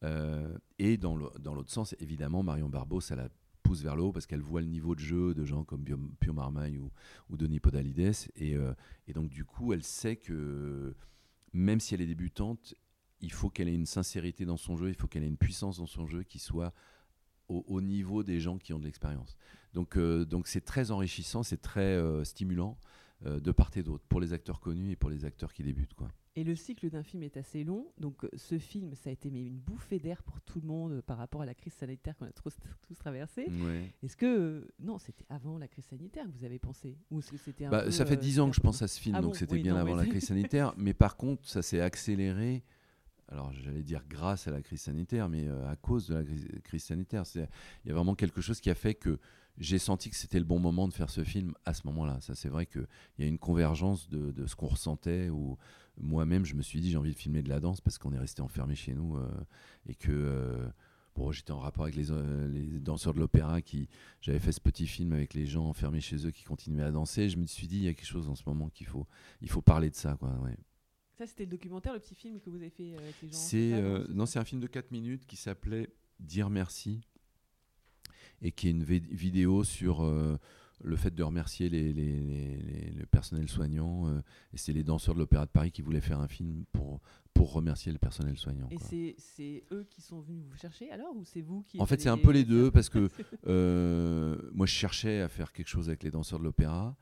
Euh, 0.04 0.58
et 0.80 0.98
dans 0.98 1.16
l'autre 1.16 1.72
sens, 1.72 1.96
évidemment, 2.00 2.44
Marion 2.44 2.70
Barbeau, 2.70 3.02
ça 3.02 3.16
la 3.16 3.30
pousse 3.64 3.82
vers 3.82 3.96
le 3.96 4.04
haut 4.04 4.12
parce 4.12 4.28
qu'elle 4.28 4.42
voit 4.42 4.62
le 4.62 4.68
niveau 4.68 4.96
de 4.96 5.00
jeu 5.00 5.34
de 5.34 5.44
gens 5.44 5.64
comme 5.64 5.84
Pio 6.20 6.34
Marmaille 6.34 6.78
ou, 6.78 6.92
Denis 7.36 7.60
Podalides. 7.60 8.14
Et 8.36 8.58
donc, 9.14 9.30
du 9.30 9.44
coup, 9.44 9.74
elle 9.74 9.84
sait 9.84 10.16
que 10.16 10.96
même 11.52 11.80
si 11.80 11.96
elle 11.96 12.02
est 12.02 12.08
débutante, 12.08 12.76
il 13.22 13.32
faut 13.32 13.50
qu'elle 13.50 13.68
ait 13.68 13.76
une 13.76 13.86
sincérité 13.86 14.46
dans 14.46 14.58
son 14.58 14.78
jeu, 14.78 14.90
il 14.90 14.96
faut 14.96 15.08
qu'elle 15.08 15.24
ait 15.24 15.28
une 15.28 15.38
puissance 15.38 15.78
dans 15.78 15.86
son 15.86 16.06
jeu 16.06 16.24
qui 16.24 16.38
soit 16.40 16.74
au, 17.48 17.64
au 17.68 17.82
niveau 17.82 18.24
des 18.24 18.40
gens 18.40 18.58
qui 18.58 18.74
ont 18.74 18.80
de 18.80 18.86
l'expérience. 18.86 19.38
Donc, 19.76 19.98
euh, 19.98 20.26
donc 20.26 20.48
c'est 20.48 20.64
très 20.64 20.90
enrichissant, 20.92 21.44
c'est 21.44 21.62
très 21.62 21.82
euh, 21.82 22.24
stimulant 22.24 22.80
euh, 23.26 23.40
de 23.40 23.52
part 23.52 23.72
et 23.76 23.84
d'autre 23.84 24.06
pour 24.08 24.22
les 24.22 24.32
acteurs 24.32 24.62
connus 24.62 24.92
et 24.92 24.96
pour 24.96 25.10
les 25.10 25.26
acteurs 25.26 25.54
qui 25.54 25.64
débutent. 25.64 25.94
Quoi. 25.94 26.08
Et 26.38 26.44
le 26.44 26.56
cycle 26.56 26.90
d'un 26.90 27.04
film 27.04 27.24
est 27.24 27.38
assez 27.38 27.64
long, 27.64 27.88
donc 27.98 28.26
ce 28.36 28.58
film, 28.58 28.94
ça 28.96 29.10
a 29.10 29.14
été 29.14 29.30
mais, 29.30 29.46
une 29.46 29.60
bouffée 29.60 30.00
d'air 30.00 30.24
pour 30.24 30.42
tout 30.42 30.60
le 30.62 30.68
monde 30.68 31.02
par 31.02 31.18
rapport 31.18 31.42
à 31.42 31.46
la 31.46 31.54
crise 31.54 31.74
sanitaire 31.74 32.16
qu'on 32.18 32.26
a 32.26 32.32
tous, 32.32 32.56
tous 32.88 32.98
traversée. 32.98 33.48
Ouais. 33.48 33.94
Est-ce 34.04 34.18
que 34.18 34.68
non, 34.80 34.98
c'était 34.98 35.26
avant 35.30 35.58
la 35.58 35.68
crise 35.68 35.86
sanitaire 35.86 36.26
que 36.26 36.38
vous 36.38 36.46
avez 36.46 36.60
pensé, 36.60 36.98
ou 37.12 37.20
est-ce 37.20 37.32
que 37.32 37.38
c'était 37.38 37.68
Bah, 37.68 37.92
ça 37.92 38.06
fait 38.06 38.18
dix 38.18 38.40
ans 38.40 38.50
que 38.50 38.56
je 38.56 38.62
pense 38.62 38.82
à 38.82 38.88
ce 38.88 39.00
film, 39.00 39.16
Ah 39.16 39.22
donc 39.22 39.32
bon, 39.32 39.38
c'était 39.38 39.54
oui, 39.54 39.64
bien 39.64 39.74
non, 39.74 39.80
avant 39.80 39.96
la 39.96 40.06
crise 40.08 40.26
sanitaire. 40.26 40.74
Mais 40.78 40.94
par 40.94 41.18
contre, 41.18 41.48
ça 41.48 41.62
s'est 41.62 41.82
accéléré. 41.82 42.64
Alors, 43.30 43.52
j'allais 43.54 43.84
dire 43.84 44.04
grâce 44.08 44.48
à 44.48 44.52
la 44.52 44.62
crise 44.62 44.82
sanitaire, 44.82 45.30
mais 45.30 45.48
euh, 45.48 45.68
à 45.70 45.76
cause 45.76 46.08
de 46.08 46.16
la 46.16 46.24
crise, 46.64 46.84
sanitaire. 46.84 47.24
Il 47.36 47.88
y 47.88 47.92
a 47.92 47.94
vraiment 47.94 48.16
quelque 48.16 48.42
chose 48.42 48.60
qui 48.60 48.70
a 48.70 48.76
fait 48.76 48.94
que 48.94 49.20
j'ai 49.58 49.80
senti 49.80 50.10
que 50.10 50.16
c'était 50.16 50.38
le 50.40 50.46
bon 50.46 50.60
moment 50.60 50.88
de 50.88 50.94
faire 50.94 51.10
ce 51.10 51.24
film 51.24 51.54
à 51.66 51.74
ce 51.74 51.88
moment-là. 51.88 52.20
Ça, 52.22 52.36
c'est 52.36 52.50
vrai 52.50 52.66
qu'il 52.66 52.88
y 53.20 53.24
a 53.24 53.28
une 53.28 53.40
convergence 53.40 54.10
de, 54.10 54.32
de 54.32 54.46
ce 54.46 54.56
qu'on 54.56 54.68
ressentait. 54.68 55.30
Où 55.30 55.58
moi-même, 55.98 56.46
je 56.46 56.56
me 56.56 56.62
suis 56.62 56.82
dit, 56.82 56.92
j'ai 56.92 56.98
envie 56.98 57.14
de 57.14 57.18
filmer 57.18 57.42
de 57.42 57.50
la 57.50 57.60
danse 57.60 57.82
parce 57.82 57.98
qu'on 57.98 58.14
est 58.14 58.20
resté 58.20 58.42
enfermé 58.42 58.76
chez 58.76 58.94
nous 58.94 59.18
euh, 59.18 59.28
et 59.88 59.96
que. 59.96 60.12
euh, 60.12 60.68
Bon, 61.16 61.32
j'étais 61.32 61.52
en 61.52 61.60
rapport 61.60 61.86
avec 61.86 61.96
les, 61.96 62.08
danseurs 62.82 63.14
de 63.14 63.20
l'opéra 63.20 63.62
qui. 63.62 63.88
J'avais 64.20 64.40
fait 64.40 64.52
ce 64.52 64.60
petit 64.60 64.86
film 64.86 65.14
avec 65.14 65.34
les 65.34 65.46
gens 65.46 65.66
enfermés 65.66 66.02
chez 66.02 66.28
eux 66.28 66.32
qui 66.32 66.44
continuaient 66.44 66.84
à 66.84 66.92
danser. 66.92 67.30
Je 67.30 67.38
me 67.38 67.46
suis 67.46 67.68
dit, 67.68 67.78
il 67.78 67.84
y 67.84 67.88
a 67.88 67.94
quelque 67.94 68.06
chose 68.06 68.28
en 68.28 68.36
ce 68.36 68.44
moment 68.46 68.70
qu'il 68.70 68.86
faut, 68.88 69.08
il 69.42 69.50
faut 69.50 69.62
parler 69.62 69.90
de 69.90 69.96
ça. 69.96 70.18
Quoi. 70.20 70.38
Ça, 71.18 71.26
c'était 71.28 71.46
le 71.46 71.52
documentaire, 71.52 71.94
le 71.94 72.00
petit 72.00 72.16
film 72.16 72.40
que 72.42 72.50
vous 72.50 72.58
avez 72.58 72.70
fait 72.70 72.94
euh, 72.94 72.98
avec 72.98 73.16
les 73.22 73.30
gens. 73.30 73.38
C'est 73.38 73.74
euh, 73.74 74.06
non, 74.10 74.26
c'est 74.26 74.40
un 74.40 74.44
film 74.46 74.60
de 74.62 74.68
4 74.68 74.92
minutes 74.92 75.26
qui 75.26 75.36
s'appelait 75.38 75.90
Dire 76.20 76.50
merci 76.50 77.02
et 78.42 78.52
qui 78.52 78.68
est 78.68 78.72
une 78.72 78.84
vidéo 78.84 79.64
sur 79.64 80.04
euh, 80.04 80.38
le 80.84 80.96
fait 80.98 81.14
de 81.16 81.24
remercier 81.24 81.70
les, 81.70 81.94
les, 81.94 82.20
les- 82.22 82.58
les- 82.58 82.92
le 82.92 83.06
personnel 83.06 83.48
soignant. 83.50 84.08
euh, 84.10 84.22
et 84.54 84.58
c'est 84.58 84.74
les 84.74 84.84
danseurs 84.84 85.14
de 85.16 85.20
l'Opéra 85.20 85.46
de 85.46 85.52
Paris 85.52 85.72
qui 85.72 85.82
voulaient 85.82 86.02
faire 86.02 86.20
un 86.20 86.28
film 86.28 86.66
pour, 86.74 87.02
pour 87.34 87.54
remercier 87.54 87.92
le 87.94 87.98
personnel 87.98 88.38
soignant. 88.38 88.68
Et 88.72 88.78
c'est 88.78 89.16
c'est 89.18 89.64
eux 89.72 89.86
qui 89.90 90.02
sont 90.02 90.20
venus 90.22 90.44
vous 90.46 90.56
chercher 90.58 90.92
alors 90.92 91.16
ou 91.16 91.24
c'est 91.24 91.42
vous 91.42 91.64
qui 91.64 91.80
En 91.80 91.86
fait, 91.86 92.00
c'est 92.02 92.10
un 92.10 92.18
peu 92.18 92.32
les 92.32 92.44
deux 92.44 92.72
parce 92.72 92.90
que 92.90 93.10
moi, 94.54 94.66
je 94.66 94.74
cherchais 94.74 95.22
à 95.22 95.30
faire 95.30 95.52
quelque 95.54 95.68
chose 95.70 95.88
avec 95.90 96.04
les 96.04 96.12
danseurs 96.12 96.40
de 96.40 96.44
l'opéra 96.44 96.96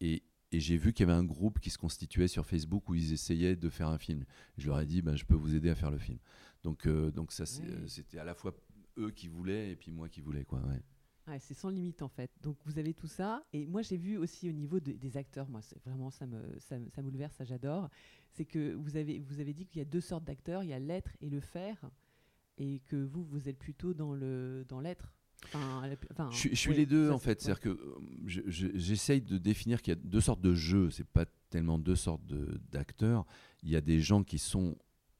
et, 0.00 0.22
et 0.56 0.60
j'ai 0.60 0.76
vu 0.78 0.92
qu'il 0.94 1.06
y 1.06 1.10
avait 1.10 1.18
un 1.18 1.24
groupe 1.24 1.60
qui 1.60 1.68
se 1.70 1.76
constituait 1.78 2.28
sur 2.28 2.46
Facebook 2.46 2.88
où 2.88 2.94
ils 2.94 3.12
essayaient 3.12 3.56
de 3.56 3.68
faire 3.68 3.88
un 3.88 3.98
film. 3.98 4.24
Je 4.56 4.68
leur 4.68 4.80
ai 4.80 4.86
dit, 4.86 5.02
ben, 5.02 5.14
je 5.14 5.24
peux 5.24 5.34
vous 5.34 5.54
aider 5.54 5.68
à 5.68 5.74
faire 5.74 5.90
le 5.90 5.98
film. 5.98 6.18
Donc, 6.62 6.86
euh, 6.86 7.10
donc 7.10 7.30
ça, 7.32 7.44
c'était 7.44 8.18
à 8.18 8.24
la 8.24 8.34
fois 8.34 8.54
eux 8.98 9.10
qui 9.10 9.28
voulaient 9.28 9.72
et 9.72 9.76
puis 9.76 9.90
moi 9.92 10.08
qui 10.08 10.20
voulais, 10.22 10.44
quoi. 10.44 10.60
ouais. 10.66 10.82
Ouais, 11.28 11.38
c'est 11.40 11.54
sans 11.54 11.70
limite 11.70 12.02
en 12.02 12.08
fait. 12.08 12.30
Donc 12.40 12.56
vous 12.64 12.78
avez 12.78 12.94
tout 12.94 13.08
ça. 13.08 13.44
Et 13.52 13.66
moi 13.66 13.82
j'ai 13.82 13.96
vu 13.96 14.16
aussi 14.16 14.48
au 14.48 14.52
niveau 14.52 14.78
de- 14.78 14.92
des 14.92 15.16
acteurs, 15.16 15.48
moi 15.48 15.60
c'est 15.60 15.78
vraiment 15.84 16.08
ça 16.10 16.24
me, 16.24 16.40
ça, 16.60 16.76
ça 16.94 17.02
ça 17.30 17.44
j'adore. 17.44 17.90
C'est 18.30 18.44
que 18.44 18.74
vous 18.74 18.96
avez, 18.96 19.18
vous 19.18 19.40
avez 19.40 19.52
dit 19.52 19.66
qu'il 19.66 19.80
y 19.80 19.82
a 19.82 19.84
deux 19.84 20.00
sortes 20.00 20.22
d'acteurs, 20.24 20.62
il 20.62 20.68
y 20.70 20.72
a 20.72 20.78
l'être 20.78 21.10
et 21.20 21.28
le 21.28 21.40
faire. 21.40 21.90
Et 22.58 22.78
que 22.86 22.96
vous, 22.96 23.24
vous 23.24 23.48
êtes 23.48 23.58
plutôt 23.58 23.92
dans 23.92 24.14
le 24.14 24.64
dans 24.68 24.80
l'être. 24.80 25.12
Enfin, 25.44 25.86
la- 25.86 25.94
enfin, 26.12 26.28
Je, 26.32 26.36
suis- 26.36 26.50
je 26.50 26.54
suis 26.56 26.70
ouais, 26.70 26.76
les 26.76 26.86
deux 26.86 27.10
en 27.10 27.18
fait. 27.18 27.40
C'est-à-dire 27.40 27.60
que 27.60 27.68
euh, 27.68 27.94
je- 28.26 28.40
je- 28.46 28.68
j'essaye 28.74 29.20
de 29.20 29.38
définir 29.38 29.80
qu'il 29.82 29.92
y 29.92 29.96
a 29.96 30.00
deux 30.02 30.20
sortes 30.20 30.40
de 30.40 30.54
jeux. 30.54 30.90
C'est 30.90 31.06
pas 31.06 31.24
tellement 31.50 31.78
deux 31.78 31.94
sortes 31.96 32.22
d'acteurs. 32.72 33.24
Il 33.62 33.70
y 33.70 33.76
a 33.76 33.80
des 33.80 34.00
gens 34.00 34.22
qui 34.24 34.38
sont 34.38 34.76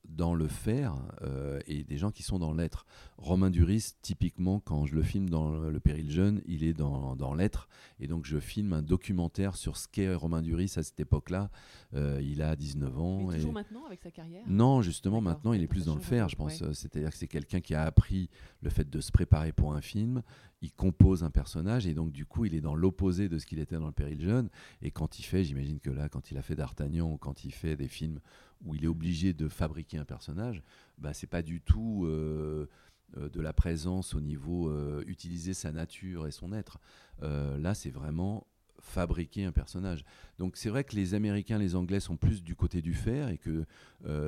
dans 0.08 0.34
le 0.34 0.48
faire 0.48 0.96
euh, 1.22 1.60
et 1.66 1.84
des 1.84 1.98
gens 1.98 2.10
qui 2.10 2.22
sont 2.22 2.38
dans 2.38 2.52
l'être. 2.52 2.86
Romain 3.18 3.50
Duris, 3.50 3.92
typiquement, 4.02 4.60
quand 4.60 4.86
je 4.86 4.94
le 4.94 5.02
filme 5.02 5.28
dans 5.28 5.50
le, 5.50 5.80
Péril 5.80 6.10
Jeune, 6.10 6.42
il 6.46 6.64
est 6.64 6.74
dans, 6.74 7.16
dans 7.16 7.34
l'être. 7.34 7.68
Et 8.00 8.06
donc, 8.06 8.24
je 8.24 8.38
filme 8.38 8.72
un 8.72 8.82
documentaire 8.82 9.56
sur 9.56 9.76
ce 9.76 9.88
qu'est 9.88 10.14
Romain 10.14 10.42
Duris 10.42 10.72
à 10.76 10.82
cette 10.82 11.00
époque-là. 11.00 11.50
Euh, 11.94 12.20
il 12.22 12.42
a 12.42 12.56
19 12.56 12.98
ans. 12.98 13.26
Mais 13.26 13.34
et- 13.34 13.38
toujours 13.38 13.52
maintenant 13.52 13.86
avec 13.86 14.00
sa 14.00 14.10
carrière? 14.10 14.42
non, 14.46 14.82
justement, 14.82 15.20
maintenant, 15.20 15.52
il 15.52 15.62
est 15.62 15.66
plus 15.66 15.86
dans 15.86 15.94
le 15.94 16.00
faire, 16.00 16.28
je 16.28 16.36
pense. 16.36 16.60
ouais. 16.60 16.74
C'est-à-dire 16.74 17.10
que 17.10 17.16
c'est 17.16 17.28
quelqu'un 17.28 17.60
qui 17.60 17.74
a 17.74 17.82
appris 17.82 18.28
le 18.62 18.70
fait 18.70 18.88
de 18.88 19.00
se 19.00 19.12
préparer 19.12 19.52
pour 19.52 19.74
un 19.74 19.80
film. 19.80 20.22
Il 20.62 20.72
compose 20.72 21.22
un 21.22 21.30
personnage 21.30 21.86
et 21.86 21.94
donc, 21.94 22.12
du 22.12 22.24
coup, 22.24 22.46
il 22.46 22.54
est 22.54 22.60
dans 22.60 22.74
l'opposé 22.74 23.28
de 23.28 23.38
ce 23.38 23.46
qu'il 23.46 23.58
était 23.58 23.76
dans 23.76 23.86
le 23.86 23.92
Péril 23.92 24.20
Jeune. 24.22 24.48
Et 24.80 24.90
quand 24.90 25.18
il 25.18 25.22
fait, 25.22 25.44
j'imagine 25.44 25.80
que 25.80 25.90
là, 25.90 26.08
quand 26.08 26.30
il 26.30 26.38
a 26.38 26.42
fait 26.42 26.56
D'Artagnan 26.56 27.10
ou 27.12 27.18
quand 27.18 27.44
il 27.44 27.52
fait 27.52 27.76
des 27.76 27.88
films 27.88 28.20
où 28.64 28.74
il 28.74 28.84
est 28.84 28.88
obligé 28.88 29.32
de 29.32 29.48
fabriquer 29.48 29.98
un 29.98 30.04
personnage, 30.04 30.62
bah, 30.98 31.12
c'est 31.12 31.26
pas 31.26 31.42
du 31.42 31.60
tout 31.60 32.04
euh, 32.06 32.68
euh, 33.16 33.28
de 33.28 33.40
la 33.40 33.52
présence 33.52 34.14
au 34.14 34.20
niveau 34.20 34.68
euh, 34.68 35.04
utiliser 35.06 35.54
sa 35.54 35.72
nature 35.72 36.26
et 36.26 36.30
son 36.30 36.52
être. 36.52 36.78
Là, 37.22 37.74
c'est 37.74 37.90
vraiment 37.90 38.46
fabriquer 38.78 39.46
un 39.46 39.52
personnage. 39.52 40.04
Donc 40.38 40.56
c'est 40.56 40.68
vrai 40.68 40.84
que 40.84 40.94
les 40.94 41.14
Américains, 41.14 41.58
les 41.58 41.74
Anglais 41.74 41.98
sont 41.98 42.16
plus 42.16 42.42
du 42.42 42.54
côté 42.54 42.82
du 42.82 42.92
faire 42.92 43.30
et 43.30 43.38
que 43.38 43.64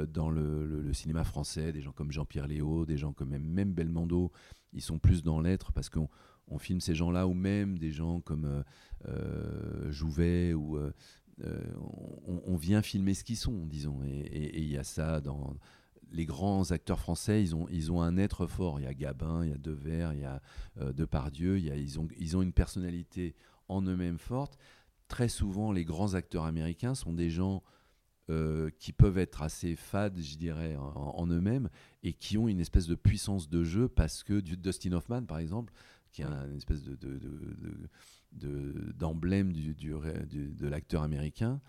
dans 0.07 0.31
le, 0.31 0.91
cinéma 0.95 1.23
français, 1.23 1.71
des 1.71 1.83
gens 1.83 1.93
comme 1.93 2.11
Jean-Pierre 2.11 2.49
Léaud, 2.49 2.87
des 2.87 2.97
gens 2.97 3.13
comme 3.13 3.29
même, 3.29 3.45
même 3.45 3.73
Belmondo, 3.73 4.33
ils 4.73 4.83
sont 4.83 4.99
plus 4.99 5.23
dans 5.23 5.41
l'être 5.41 5.73
parce 5.73 5.89
qu'on 5.89 6.09
on 6.49 6.59
filme 6.59 6.81
ces 6.81 6.95
gens-là 6.95 7.27
ou 7.27 7.35
même 7.35 7.79
des 7.79 7.93
gens 7.93 8.21
comme 8.21 8.45
euh, 8.45 8.63
euh, 9.09 9.91
Jouvet 9.91 10.55
ou 10.55 10.77
euh, 10.77 10.93
on, 12.27 12.57
vient 12.57 12.83
filmer 12.83 13.15
ce 13.15 13.23
qu'ils 13.23 13.37
sont, 13.37 13.67
disons. 13.67 14.03
Et 14.05 14.59
il 14.59 14.69
y 14.69 14.77
a 14.77 14.83
ça 14.83 15.21
dans 15.21 15.55
les 16.11 16.25
grands 16.25 16.73
acteurs 16.73 16.99
français, 16.99 17.43
ils 17.43 17.55
ont, 17.55 17.69
ils 17.69 17.93
ont 17.93 18.03
un 18.03 18.17
être 18.17 18.47
fort. 18.47 18.81
Il 18.81 18.85
y 18.85 18.87
a 18.89 18.95
Gabin, 18.95 19.45
il 19.45 19.51
y 19.51 19.55
a 19.55 19.59
Devers, 19.59 20.15
il 20.15 20.21
y 20.21 20.25
a 20.25 20.41
Depardieu, 20.93 21.59
ils, 21.61 22.01
ont, 22.01 22.09
ils 22.19 22.37
ont 22.37 22.43
une 22.43 22.53
personnalité 22.53 23.37
en 23.69 23.83
eux-mêmes 23.83 24.19
forte. 24.19 24.59
Très 25.07 25.29
souvent, 25.29 25.71
les 25.71 25.85
grands 25.85 26.15
acteurs 26.15 26.45
américains 26.45 26.97
sont 26.97 27.13
des 27.13 27.31
gens 27.31 27.63
euh, 28.31 28.71
qui 28.79 28.93
peuvent 28.93 29.19
être 29.19 29.43
assez 29.43 29.75
fades, 29.77 30.19
je 30.21 30.37
dirais, 30.37 30.77
en, 30.77 31.15
en 31.17 31.27
eux-mêmes, 31.29 31.69
et 32.03 32.13
qui 32.13 32.37
ont 32.39 32.49
une 32.49 32.61
espèce 32.61 32.87
de 32.87 32.95
puissance 32.95 33.49
de 33.49 33.65
jeu 33.65 33.89
parce 33.89 34.23
que 34.23 34.41
du 34.41 34.57
Dustin 34.57 34.93
Hoffman, 34.93 35.23
par 35.25 35.39
exemple, 35.39 35.73
qui 36.13 36.23
est 36.23 36.27
un- 36.27 36.49
une 36.51 36.57
espèce 36.57 36.83
de, 36.83 36.95
de- 36.97 37.19
de- 37.19 37.57
de- 37.57 37.89
de- 38.33 38.93
d'emblème 38.93 39.53
du, 39.53 39.75
du 39.75 39.93
de 39.93 40.67
l'acteur 40.69 41.03
américain, 41.03 41.61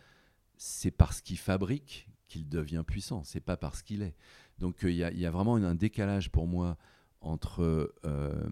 c'est 0.58 0.92
parce 0.92 1.22
qu'il 1.22 1.38
fabrique 1.38 2.10
qu'il 2.28 2.48
devient 2.48 2.84
puissant, 2.86 3.24
c'est 3.24 3.40
pas 3.40 3.58
parce 3.58 3.82
qu'il 3.82 4.02
est. 4.02 4.16
Donc 4.60 4.84
euh, 4.84 4.92
il 4.92 4.98
y, 4.98 5.04
a- 5.04 5.12
il 5.12 5.20
y 5.20 5.26
a 5.26 5.32
vraiment 5.32 5.56
un 5.56 5.76
décalage 5.76 6.30
pour 6.30 6.48
moi 6.48 6.78
entre 7.22 7.94
euh, 8.06 8.50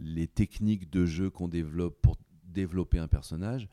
les 0.00 0.26
techniques 0.26 0.90
de 0.90 1.06
jeu 1.06 1.28
qu'on 1.30 1.48
développe 1.48 2.00
pour 2.00 2.16
développer 2.44 2.98
un 2.98 3.08
personnage 3.08 3.68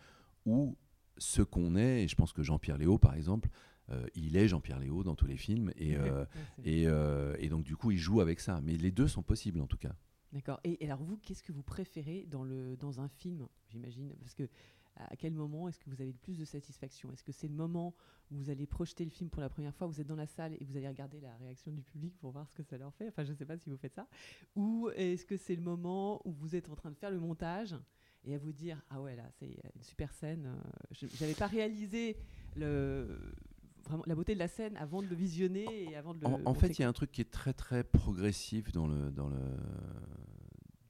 ou 0.45 0.77
ce 1.17 1.41
qu'on 1.41 1.75
est. 1.75 2.03
Et 2.03 2.07
je 2.07 2.15
pense 2.15 2.33
que 2.33 2.41
Jean-Pierre 2.43 2.77
Léaud, 2.77 2.97
par 2.97 3.13
exemple, 3.15 3.49
euh, 3.89 4.05
il 4.15 4.37
est 4.37 4.47
Jean-Pierre 4.47 4.79
Léaud 4.79 5.03
dans 5.03 5.15
tous 5.15 5.27
les 5.27 5.37
films. 5.37 5.71
Et, 5.75 5.95
euh, 5.95 6.25
et, 6.63 6.87
euh, 6.87 7.35
et 7.39 7.49
donc, 7.49 7.63
du 7.63 7.75
coup, 7.75 7.91
il 7.91 7.97
joue 7.97 8.21
avec 8.21 8.39
ça. 8.39 8.61
Mais 8.61 8.75
les 8.75 8.91
deux 8.91 9.07
sont 9.07 9.23
possibles, 9.23 9.61
en 9.61 9.67
tout 9.67 9.77
cas. 9.77 9.95
D'accord. 10.31 10.59
Et, 10.63 10.83
et 10.83 10.87
alors 10.87 11.03
vous, 11.03 11.17
qu'est-ce 11.17 11.43
que 11.43 11.51
vous 11.51 11.63
préférez 11.63 12.25
dans, 12.29 12.43
le, 12.43 12.75
dans 12.77 13.01
un 13.01 13.07
film, 13.07 13.47
j'imagine? 13.69 14.13
Parce 14.19 14.33
que 14.33 14.49
à 14.95 15.15
quel 15.15 15.33
moment 15.33 15.67
est-ce 15.67 15.79
que 15.79 15.89
vous 15.89 16.01
avez 16.01 16.11
le 16.11 16.17
plus 16.17 16.37
de 16.37 16.45
satisfaction? 16.45 17.11
Est-ce 17.11 17.23
que 17.23 17.31
c'est 17.31 17.47
le 17.47 17.55
moment 17.55 17.95
où 18.29 18.35
vous 18.35 18.49
allez 18.51 18.67
projeter 18.67 19.03
le 19.03 19.09
film 19.09 19.29
pour 19.29 19.41
la 19.41 19.49
première 19.49 19.73
fois, 19.73 19.87
vous 19.87 19.99
êtes 19.99 20.07
dans 20.07 20.15
la 20.15 20.27
salle 20.27 20.53
et 20.59 20.65
vous 20.65 20.77
allez 20.77 20.87
regarder 20.87 21.19
la 21.19 21.35
réaction 21.37 21.71
du 21.71 21.81
public 21.81 22.15
pour 22.19 22.31
voir 22.31 22.47
ce 22.47 22.53
que 22.53 22.61
ça 22.61 22.77
leur 22.77 22.93
fait? 22.93 23.07
Enfin, 23.07 23.23
je 23.23 23.31
ne 23.31 23.35
sais 23.35 23.45
pas 23.45 23.57
si 23.57 23.69
vous 23.69 23.77
faites 23.77 23.95
ça. 23.95 24.07
Ou 24.55 24.89
est-ce 24.95 25.25
que 25.25 25.35
c'est 25.35 25.55
le 25.55 25.63
moment 25.63 26.21
où 26.27 26.31
vous 26.31 26.55
êtes 26.55 26.69
en 26.69 26.75
train 26.75 26.91
de 26.91 26.95
faire 26.95 27.09
le 27.09 27.19
montage 27.19 27.75
et 28.23 28.35
à 28.35 28.37
vous 28.37 28.53
dire 28.53 28.81
ah 28.89 29.01
ouais 29.01 29.15
là 29.15 29.27
c'est 29.39 29.57
une 29.75 29.83
super 29.83 30.13
scène. 30.13 30.55
Je 30.91 31.07
n'avais 31.21 31.33
pas 31.33 31.47
réalisé 31.47 32.17
le 32.55 33.19
vraiment 33.85 34.03
la 34.07 34.15
beauté 34.15 34.33
de 34.33 34.39
la 34.39 34.47
scène 34.47 34.75
avant 34.77 35.01
de 35.01 35.07
le 35.07 35.15
visionner 35.15 35.65
et 35.91 35.95
avant 35.95 36.13
de 36.13 36.21
le. 36.21 36.27
En, 36.27 36.39
en 36.45 36.53
fait, 36.53 36.77
il 36.79 36.81
y 36.81 36.85
a 36.85 36.87
un 36.89 36.93
truc 36.93 37.11
qui 37.11 37.21
est 37.21 37.31
très 37.31 37.53
très 37.53 37.83
progressif 37.83 38.71
dans 38.71 38.87
le, 38.87 39.11
dans 39.11 39.27
le, 39.29 39.37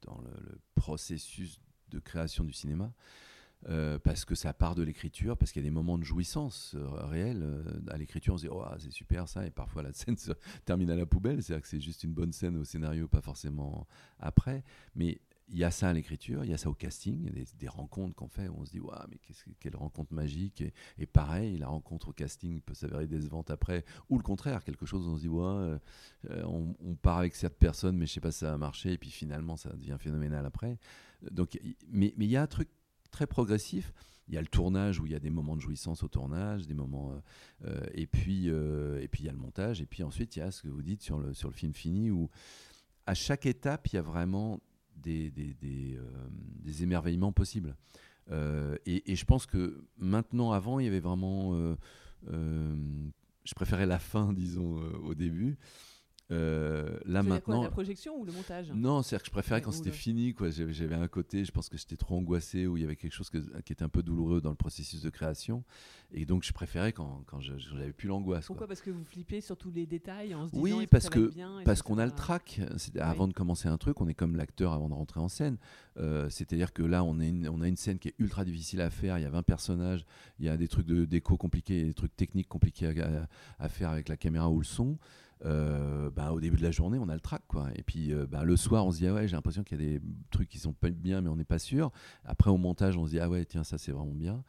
dans 0.02 0.18
le, 0.20 0.30
le 0.50 0.58
processus 0.74 1.60
de 1.90 1.98
création 1.98 2.44
du 2.44 2.52
cinéma. 2.52 2.92
euh, 3.70 3.98
parce 3.98 4.26
que 4.26 4.34
ça 4.34 4.52
part 4.52 4.74
de 4.74 4.82
l'écriture, 4.82 5.38
parce 5.38 5.50
qu'il 5.50 5.62
y 5.62 5.64
a 5.64 5.68
des 5.68 5.74
moments 5.74 5.96
de 5.96 6.04
jouissance 6.04 6.74
euh, 6.76 6.86
réelle. 7.06 7.40
euh, 7.42 7.62
à 7.90 7.96
l'écriture, 7.96 8.34
on 8.34 8.36
se 8.38 8.42
dit, 8.42 8.50
oh, 8.52 8.62
c'est 8.78 8.90
super 8.92 9.26
ça, 9.26 9.46
et 9.46 9.50
parfois 9.50 9.82
la 9.82 9.92
scène 9.94 10.18
se 10.18 10.32
termine 10.66 10.90
à 10.90 10.96
la 10.96 11.06
poubelle, 11.06 11.42
c'est-à-dire 11.42 11.62
que 11.62 11.68
c'est 11.68 11.80
juste 11.80 12.04
une 12.04 12.12
bonne 12.12 12.32
scène 12.32 12.56
au 12.58 12.64
scénario, 12.64 13.08
pas 13.08 13.22
forcément 13.22 13.86
après. 14.18 14.62
Mais 14.94 15.18
il 15.48 15.58
y 15.58 15.64
a 15.64 15.70
ça 15.70 15.90
à 15.90 15.92
l'écriture, 15.92 16.44
il 16.44 16.50
y 16.50 16.54
a 16.54 16.58
ça 16.58 16.70
au 16.70 16.74
casting, 16.74 17.28
il 17.30 17.38
y 17.38 17.42
a 17.42 17.44
des, 17.58 17.68
rencontres 17.68 18.14
qu'on 18.14 18.28
fait 18.28 18.48
où 18.48 18.56
on 18.58 18.64
se 18.64 18.70
dit, 18.70 18.80
Ouah, 18.80 19.06
mais 19.10 19.18
quelle 19.60 19.76
rencontre 19.76 20.14
magique. 20.14 20.64
Et, 20.98 21.06
pareil, 21.06 21.58
la 21.58 21.68
rencontre 21.68 22.08
au 22.08 22.12
casting 22.12 22.60
peut 22.60 22.74
s'avérer 22.74 23.06
décevante 23.06 23.50
après, 23.50 23.84
ou 24.08 24.16
le 24.16 24.22
contraire, 24.22 24.64
quelque 24.64 24.86
chose 24.86 25.06
où 25.06 25.10
on 25.10 25.16
se 25.16 25.22
dit, 25.22 25.28
euh, 25.30 25.78
on, 26.46 26.94
part 26.96 27.18
avec 27.18 27.34
cette 27.34 27.58
personne, 27.58 27.96
mais 27.96 28.06
je 28.06 28.12
sais 28.12 28.20
pas 28.20 28.32
si 28.32 28.40
ça 28.40 28.54
a 28.54 28.58
marché, 28.58 28.92
et 28.92 28.98
puis 28.98 29.10
finalement 29.10 29.56
ça 29.56 29.70
devient 29.70 29.96
phénoménal 29.98 30.46
après. 30.46 30.78
Donc, 31.30 31.58
mais 31.88 32.14
mais 32.16 32.24
il 32.24 32.30
y 32.30 32.36
a 32.36 32.42
un 32.42 32.46
truc 32.46 32.68
très 33.10 33.26
progressif. 33.26 33.92
Il 34.28 34.34
y 34.34 34.38
a 34.38 34.40
le 34.40 34.46
tournage 34.46 35.00
où 35.00 35.06
il 35.06 35.12
y 35.12 35.14
a 35.14 35.20
des 35.20 35.30
moments 35.30 35.54
de 35.54 35.60
jouissance 35.60 36.02
au 36.02 36.08
tournage, 36.08 36.66
des 36.66 36.74
moments, 36.74 37.12
euh, 37.12 37.20
euh, 37.66 37.86
et 37.92 38.06
puis 38.06 38.48
euh, 38.48 39.00
et 39.02 39.08
puis 39.08 39.22
il 39.22 39.26
y 39.26 39.28
a 39.28 39.32
le 39.32 39.38
montage, 39.38 39.80
et 39.80 39.86
puis 39.86 40.02
ensuite 40.02 40.36
il 40.36 40.38
y 40.38 40.42
a 40.42 40.50
ce 40.50 40.62
que 40.62 40.68
vous 40.68 40.82
dites 40.82 41.02
sur 41.02 41.18
le 41.18 41.34
sur 41.34 41.50
le 41.50 41.54
film 41.54 41.74
fini 41.74 42.10
où 42.10 42.30
à 43.06 43.14
chaque 43.14 43.44
étape 43.44 43.86
il 43.88 43.96
y 43.96 43.98
a 43.98 44.02
vraiment 44.02 44.60
des 44.96 45.32
euh, 45.64 46.28
des 46.62 46.82
émerveillements 46.82 47.32
possibles. 47.32 47.76
Euh, 48.30 48.76
et, 48.86 49.14
je 49.14 49.24
pense 49.24 49.46
que 49.46 49.84
maintenant, 49.98 50.52
avant, 50.52 50.78
il 50.78 50.84
y 50.84 50.88
avait 50.88 51.00
vraiment. 51.00 51.54
euh, 51.54 52.74
je 53.44 53.54
préférais 53.54 53.86
la 53.86 53.98
fin, 53.98 54.32
disons, 54.32 54.76
au 55.02 55.14
début. 55.14 55.58
Euh, 56.30 56.98
là 57.04 57.20
C'est 57.20 57.26
quoi, 57.28 57.34
maintenant. 57.54 57.62
la 57.64 57.70
projection 57.70 58.18
ou 58.18 58.24
le 58.24 58.32
montage? 58.32 58.72
Non, 58.74 59.02
c'est-à-dire 59.02 59.22
que 59.22 59.26
je 59.26 59.30
préférais 59.32 59.56
Ouais, 59.60 59.62
quand 59.62 59.70
ou 59.70 59.74
c'était 59.74 59.90
le- 59.90 59.94
fini. 59.94 60.32
quoi. 60.32 60.48
J'avais 60.50 60.94
un 60.94 61.06
côté, 61.06 61.44
je 61.44 61.52
pense 61.52 61.68
que 61.68 61.76
j'étais 61.76 61.96
trop 61.96 62.16
angoissé, 62.16 62.66
où 62.66 62.78
il 62.78 62.80
y 62.80 62.84
avait 62.84 62.96
quelque 62.96 63.12
chose 63.12 63.28
que- 63.28 63.60
qui 63.60 63.72
était 63.74 63.82
un 63.84 63.90
peu 63.90 64.02
douloureux 64.02 64.40
dans 64.40 64.48
le 64.50 64.56
processus 64.56 65.02
de 65.02 65.10
création. 65.10 65.64
Et 66.12 66.24
donc, 66.24 66.42
je 66.44 66.52
préférais 66.54 66.92
quand, 66.92 67.24
quand 67.26 67.40
j'avais 67.40 67.92
plus 67.92 68.08
l'angoisse. 68.08 68.46
quoi. 68.46 68.54
Pourquoi 68.54 68.68
Parce 68.68 68.80
que 68.80 68.90
vous 68.90 69.04
flippez 69.04 69.42
sur 69.42 69.56
tous 69.58 69.70
les 69.70 69.84
détails 69.84 70.34
en 70.34 70.46
se 70.46 70.52
disant 70.52 70.62
Oui, 70.62 70.86
parce 70.86 71.04
ça 71.04 71.10
va 71.10 71.16
être 71.20 71.28
que- 71.28 71.34
bien, 71.34 71.60
Parce 71.64 71.82
que 71.82 71.86
qu'on 71.88 71.98
a 71.98 72.06
le 72.06 72.12
trac. 72.12 72.58
Oui. 72.60 73.00
Avant 73.00 73.28
de 73.28 73.34
commencer 73.34 73.68
un 73.68 73.76
truc, 73.76 74.00
on 74.00 74.08
est 74.08 74.14
comme 74.14 74.36
l'acteur 74.36 74.72
avant 74.72 74.88
de 74.88 74.94
rentrer 74.94 75.20
en 75.20 75.28
scène. 75.28 75.58
Euh, 75.98 76.28
C'est-à-dire 76.30 76.72
que 76.72 76.82
là, 76.82 77.04
on, 77.04 77.20
est 77.20 77.28
une- 77.28 77.48
on 77.48 77.60
a 77.60 77.68
une 77.68 77.76
scène 77.76 77.98
qui 77.98 78.08
est 78.08 78.14
ultra 78.18 78.44
difficile 78.46 78.80
à 78.80 78.88
faire. 78.90 79.18
Il 79.18 79.22
y 79.22 79.26
a 79.26 79.30
20 79.30 79.42
personnages, 79.42 80.06
il 80.38 80.46
y 80.46 80.48
a 80.48 80.56
des 80.56 80.68
trucs 80.68 80.86
de 80.86 81.04
déco 81.04 81.36
compliqués, 81.36 81.84
des 81.84 81.94
trucs 81.94 82.16
techniques 82.16 82.48
compliqués 82.48 82.86
à, 82.98 83.22
à- 83.24 83.28
à 83.64 83.68
faire 83.68 83.90
avec 83.90 84.08
la 84.08 84.16
caméra 84.16 84.48
ou 84.50 84.58
le 84.58 84.64
son. 84.64 84.96
Euh, 85.44 86.10
bah, 86.10 86.32
au 86.32 86.40
début 86.40 86.56
de 86.56 86.62
la 86.62 86.70
journée, 86.70 86.98
on 86.98 87.08
a 87.08 87.14
le 87.14 87.20
trac. 87.20 87.42
Quoi. 87.48 87.68
Et 87.76 87.82
puis 87.82 88.12
euh, 88.12 88.26
bah, 88.26 88.44
le 88.44 88.56
soir, 88.56 88.86
on 88.86 88.92
se 88.92 88.98
dit, 88.98 89.06
ah 89.06 89.14
ouais, 89.14 89.28
j'ai 89.28 89.36
l'impression 89.36 89.62
qu'il 89.62 89.80
y 89.80 89.84
a 89.84 89.98
des 89.98 90.00
trucs 90.30 90.48
qui 90.48 90.58
sont 90.58 90.72
pas 90.72 90.90
bien, 90.90 91.20
mais 91.20 91.28
on 91.28 91.36
n'est 91.36 91.44
pas 91.44 91.58
sûr. 91.58 91.90
Après, 92.24 92.50
au 92.50 92.56
montage, 92.56 92.96
on 92.96 93.04
se 93.04 93.10
dit, 93.10 93.20
ah 93.20 93.28
ouais, 93.28 93.44
tiens, 93.44 93.64
ça 93.64 93.78
c'est 93.78 93.92
vraiment 93.92 94.14
bien. 94.14 94.42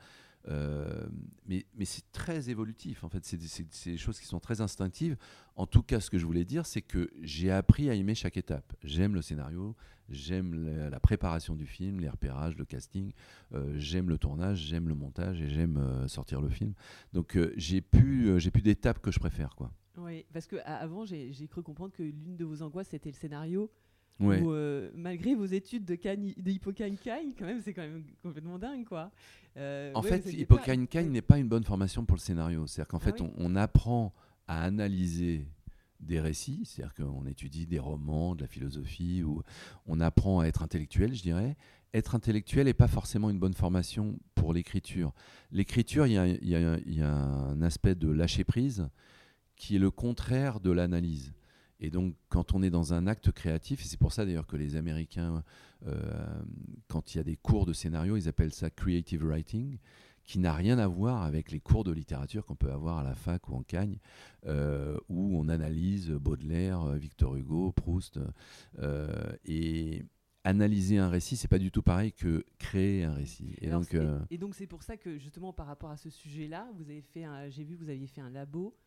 Euh, 0.48 1.08
mais 1.48 1.66
mais 1.76 1.86
c'est 1.86 2.12
très 2.12 2.50
évolutif, 2.50 3.04
en 3.04 3.10
fait. 3.10 3.26
C'est 3.26 3.38
des- 3.38 3.98
choses 3.98 4.20
qui 4.20 4.28
sont 4.28 4.40
très 4.40 4.62
instinctives. 4.62 5.18
En 5.56 5.66
tout 5.66 5.82
cas, 5.82 6.00
ce 6.00 6.10
que 6.10 6.18
je 6.18 6.26
voulais 6.26 6.46
dire, 6.46 6.66
c'est 6.66 6.82
que 6.82 7.10
j'ai 7.24 7.52
appris 7.52 7.90
à 7.90 7.96
aimer 7.96 8.16
chaque 8.16 8.38
étape. 8.38 8.74
J'aime 8.84 9.16
le 9.16 9.22
scénario, 9.22 9.76
j'aime 10.10 10.90
la, 10.90 11.00
préparation 11.00 11.56
du 11.56 11.66
film, 11.66 12.00
les 12.00 12.10
repérages, 12.10 12.56
le 12.58 12.66
casting, 12.66 13.12
euh, 13.54 13.74
j'aime 13.78 14.10
le 14.10 14.18
tournage, 14.18 14.60
j'aime 14.60 14.88
le 14.88 14.96
montage 14.96 15.42
et 15.42 15.50
j'aime 15.50 15.78
euh, 15.78 16.08
sortir 16.08 16.42
le 16.42 16.50
film. 16.50 16.74
Donc 17.14 17.38
j'ai 17.58 17.82
plus, 17.82 18.40
j'ai 18.40 18.52
d'étapes 18.52 19.00
que 19.00 19.12
je 19.12 19.20
préfère, 19.20 19.56
quoi. 19.56 19.72
Oui, 19.98 20.26
parce 20.34 20.48
que 20.48 20.58
avant, 20.66 21.06
j'ai 21.06 21.48
cru 21.48 21.62
comprendre 21.64 21.94
que 21.94 22.04
l'une 22.04 22.36
de 22.38 22.46
vos 22.46 22.62
angoisses, 22.62 22.90
c'était 22.90 23.10
le 23.10 23.16
scénario. 23.16 23.70
Ouais. 24.20 24.42
Où, 24.42 24.54
euh, 24.54 24.92
malgré 24.96 25.36
vos 25.36 25.46
études 25.46 25.84
de, 25.84 25.96
de 25.96 26.52
Hippocane 26.52 26.98
Cagne, 26.98 27.34
quand 27.38 27.46
même, 27.46 27.60
c'est 27.62 27.74
quand 27.74 27.82
même 27.82 28.04
complètement 28.24 28.58
dingue, 28.58 28.86
quoi. 28.86 29.12
Euh, 29.58 29.92
En 29.94 30.02
ouais, 30.02 30.10
fait, 30.10 30.20
vous 30.20 30.28
aviez 30.30 30.46
peur. 30.46 30.58
Hippocane 30.60 30.88
Cagne 30.88 31.08
Oui. 31.08 31.12
n'est 31.12 31.22
pas 31.22 31.38
une 31.38 31.50
bonne 31.50 31.66
formation 31.66 32.06
pour 32.06 32.16
le 32.16 32.22
scénario. 32.22 32.66
C'est-à-dire 32.66 32.88
qu'en 32.88 32.98
Ah 32.98 33.02
fait, 33.12 33.20
oui 33.20 33.28
on, 33.38 33.52
on 33.54 33.56
apprend 33.58 34.14
à 34.48 34.64
analyser 34.64 35.48
des 36.00 36.20
récits, 36.22 36.64
c'est-à-dire 36.66 36.94
qu'on 36.94 37.26
étudie 37.26 37.66
des 37.66 37.80
romans, 37.80 38.36
de 38.36 38.42
la 38.42 38.48
philosophie, 38.48 39.24
ou 39.24 39.42
on 39.86 40.00
apprend 40.00 40.40
à 40.42 40.46
être 40.46 40.62
intellectuel, 40.62 41.14
je 41.14 41.22
dirais. 41.22 41.58
être 41.94 42.16
intellectuel 42.16 42.66
n'est 42.68 42.74
pas 42.74 42.88
forcément 42.88 43.30
une 43.30 43.40
bonne 43.40 43.54
formation 43.54 44.18
pour 44.34 44.54
l'écriture. 44.54 45.14
L'écriture, 45.52 46.06
il 46.08 46.12
y, 46.12 46.50
y, 46.50 47.02
a 47.02 47.14
un 47.14 47.62
aspect 47.62 47.96
de 47.96 48.10
lâcher 48.10 48.44
prise 48.44 48.88
qui 49.56 49.76
est 49.76 49.80
le 49.80 49.92
contraire 49.92 50.60
de 50.60 50.72
l'analyse. 50.72 51.34
Et 51.80 51.90
donc, 51.90 52.16
quand 52.30 52.54
on 52.54 52.64
est 52.64 52.70
dans 52.70 52.94
un 52.94 53.06
acte 53.06 53.32
créatif, 53.32 53.82
et 53.82 53.88
c'est 53.88 54.00
pour 54.00 54.14
ça 54.14 54.26
d'ailleurs 54.26 54.48
que 54.48 54.56
les 54.56 54.76
Américains, 54.76 55.44
euh, 55.86 56.42
quand 56.88 57.14
il 57.14 57.18
y 57.18 57.22
a 57.22 57.24
des 57.24 57.36
cours 57.36 57.66
de 57.66 57.74
scénario, 57.74 58.16
ils 58.16 58.28
appellent 58.28 58.54
ça 58.54 58.70
creative 58.70 59.26
writing, 59.26 59.78
qui 60.24 60.40
n'a 60.40 60.54
rien 60.54 60.80
à 60.80 60.88
voir 60.88 61.24
avec 61.24 61.52
les 61.52 61.60
cours 61.60 61.84
de 61.84 61.92
littérature 61.92 62.46
qu'on 62.46 62.56
peut 62.56 62.72
avoir 62.72 62.98
à 62.98 63.04
la 63.04 63.14
fac 63.14 63.48
ou 63.50 63.56
en 63.56 63.62
Cagne, 63.62 64.00
euh, 64.46 64.98
où 65.10 65.38
on 65.38 65.50
analyse 65.50 66.10
Baudelaire, 66.10 66.86
Victor 66.94 67.36
Hugo, 67.36 67.72
Proust. 67.74 68.20
et 69.46 70.04
analyser 70.46 71.00
un 71.00 71.10
récit, 71.10 71.36
c'est 71.36 71.48
pas 71.48 71.60
du 71.60 71.72
tout 71.72 71.82
pareil 71.82 72.14
que 72.14 72.46
créer 72.60 73.04
un 73.04 73.14
récit. 73.14 73.56
Et 73.62 73.70
donc, 73.70 73.94
euh, 73.96 74.20
et 74.30 74.38
donc 74.38 74.54
c'est 74.54 74.68
pour 74.68 74.84
ça 74.84 74.96
que 74.96 75.18
justement 75.18 75.52
par 75.52 75.66
rapport 75.66 75.90
à 75.90 75.98
ce 75.98 76.10
sujet-là, 76.10 76.70
vous 76.76 76.84
avez 76.84 77.02
fait, 77.02 77.26
j'ai 77.50 77.64
vu, 77.64 77.76
vous 77.76 77.90
aviez 77.90 78.08
fait 78.08 78.22
un 78.22 78.30
labo 78.30 78.78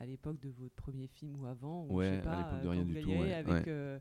à 0.00 0.06
l'époque 0.06 0.40
de 0.40 0.48
votre 0.48 0.74
premier 0.74 1.06
film 1.06 1.36
ou 1.40 1.46
avant, 1.46 1.86
ou 1.86 1.96
ouais, 1.96 2.10
je 2.10 2.14
sais 2.16 2.22
pas, 2.22 2.32
à 2.32 2.36
l'époque 2.38 2.62
de 2.62 2.68
rien 2.68 2.84
du 2.84 3.00
tout, 3.00 3.10
avec, 3.12 3.68
euh, 3.68 3.98